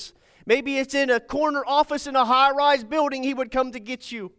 Maybe 0.45 0.77
it's 0.77 0.93
in 0.93 1.09
a 1.09 1.19
corner 1.19 1.63
office 1.65 2.07
in 2.07 2.15
a 2.15 2.25
high 2.25 2.51
rise 2.51 2.83
building 2.83 3.23
he 3.23 3.33
would 3.33 3.51
come 3.51 3.71
to 3.71 3.79
get 3.79 4.11
you. 4.11 4.31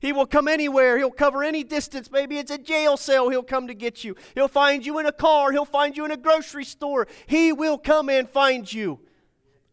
He 0.00 0.12
will 0.12 0.26
come 0.26 0.48
anywhere. 0.48 0.96
He'll 0.96 1.10
cover 1.10 1.42
any 1.42 1.64
distance. 1.64 2.10
Maybe 2.10 2.38
it's 2.38 2.50
a 2.50 2.58
jail 2.58 2.96
cell. 2.96 3.28
He'll 3.28 3.42
come 3.42 3.66
to 3.66 3.74
get 3.74 4.04
you. 4.04 4.14
He'll 4.34 4.48
find 4.48 4.86
you 4.86 4.98
in 4.98 5.06
a 5.06 5.12
car. 5.12 5.50
He'll 5.50 5.64
find 5.64 5.96
you 5.96 6.04
in 6.04 6.10
a 6.10 6.16
grocery 6.16 6.64
store. 6.64 7.08
He 7.26 7.52
will 7.52 7.78
come 7.78 8.08
and 8.08 8.28
find 8.28 8.72
you 8.72 9.00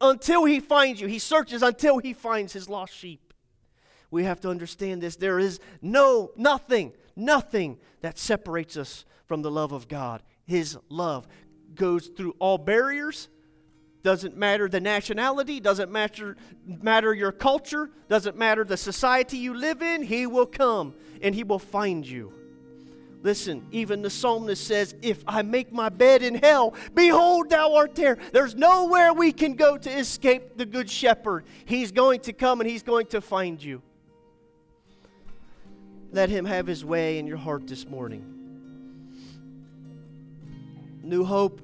until 0.01 0.45
he 0.45 0.59
finds 0.59 0.99
you. 0.99 1.07
He 1.07 1.19
searches 1.19 1.61
until 1.61 1.99
he 1.99 2.13
finds 2.13 2.53
his 2.53 2.67
lost 2.67 2.93
sheep. 2.93 3.33
We 4.11 4.23
have 4.23 4.39
to 4.41 4.49
understand 4.49 5.01
this. 5.01 5.15
There 5.15 5.39
is 5.39 5.59
no, 5.81 6.31
nothing, 6.35 6.93
nothing 7.15 7.77
that 8.01 8.17
separates 8.17 8.77
us 8.77 9.05
from 9.27 9.41
the 9.41 9.51
love 9.51 9.71
of 9.71 9.87
God. 9.87 10.23
His 10.45 10.77
love 10.89 11.27
goes 11.73 12.07
through 12.07 12.35
all 12.39 12.57
barriers, 12.57 13.29
doesn't 14.05 14.37
matter 14.37 14.69
the 14.69 14.79
nationality, 14.79 15.59
doesn't 15.59 15.91
matter, 15.91 16.37
matter 16.67 17.11
your 17.11 17.31
culture, 17.31 17.89
doesn't 18.07 18.37
matter 18.37 18.63
the 18.63 18.77
society 18.77 19.37
you 19.37 19.55
live 19.55 19.81
in, 19.81 20.03
He 20.03 20.27
will 20.27 20.45
come 20.45 20.93
and 21.23 21.33
He 21.33 21.43
will 21.43 21.57
find 21.57 22.05
you. 22.05 22.31
Listen, 23.23 23.65
even 23.71 24.03
the 24.03 24.11
psalmist 24.11 24.67
says, 24.67 24.93
If 25.01 25.23
I 25.25 25.41
make 25.41 25.73
my 25.73 25.89
bed 25.89 26.21
in 26.21 26.35
hell, 26.35 26.75
behold, 26.93 27.49
thou 27.49 27.73
art 27.73 27.95
there. 27.95 28.19
There's 28.31 28.53
nowhere 28.53 29.11
we 29.11 29.31
can 29.31 29.55
go 29.55 29.75
to 29.75 29.89
escape 29.89 30.55
the 30.55 30.67
good 30.67 30.87
shepherd. 30.87 31.45
He's 31.65 31.91
going 31.91 32.19
to 32.21 32.33
come 32.33 32.61
and 32.61 32.69
He's 32.69 32.83
going 32.83 33.07
to 33.07 33.21
find 33.21 33.61
you. 33.61 33.81
Let 36.11 36.29
Him 36.29 36.45
have 36.45 36.67
His 36.67 36.85
way 36.85 37.17
in 37.17 37.25
your 37.25 37.37
heart 37.37 37.65
this 37.65 37.87
morning. 37.87 38.23
New 41.01 41.25
Hope 41.25 41.61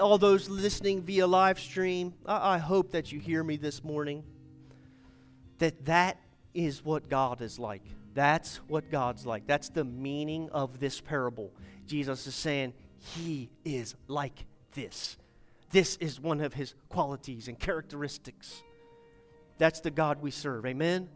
all 0.00 0.18
those 0.18 0.48
listening 0.48 1.02
via 1.02 1.26
live 1.26 1.60
stream, 1.60 2.14
I, 2.26 2.58
hope 2.58 2.92
that 2.92 3.12
you 3.12 3.20
hear 3.20 3.42
me 3.44 3.56
this 3.56 3.84
morning. 3.84 4.24
That 5.58 5.84
that 5.86 6.18
is 6.54 6.84
what 6.84 7.08
God 7.08 7.40
is 7.40 7.58
like. 7.58 7.82
That's 8.14 8.56
what 8.68 8.90
God's 8.90 9.24
like. 9.26 9.46
That's 9.46 9.68
the 9.68 9.84
meaning 9.84 10.50
of 10.50 10.80
this 10.80 11.00
parable. 11.00 11.52
Jesus 11.86 12.26
is 12.26 12.34
saying, 12.34 12.74
He 12.98 13.50
is 13.64 13.94
like 14.08 14.44
this. 14.74 15.16
This 15.70 15.96
is 15.96 16.20
one 16.20 16.40
of 16.40 16.54
His 16.54 16.74
qualities 16.88 17.48
and 17.48 17.58
characteristics. 17.58 18.62
That's 19.58 19.80
the 19.80 19.90
God 19.90 20.22
we 20.22 20.30
serve. 20.30 20.66
Amen? 20.66 21.08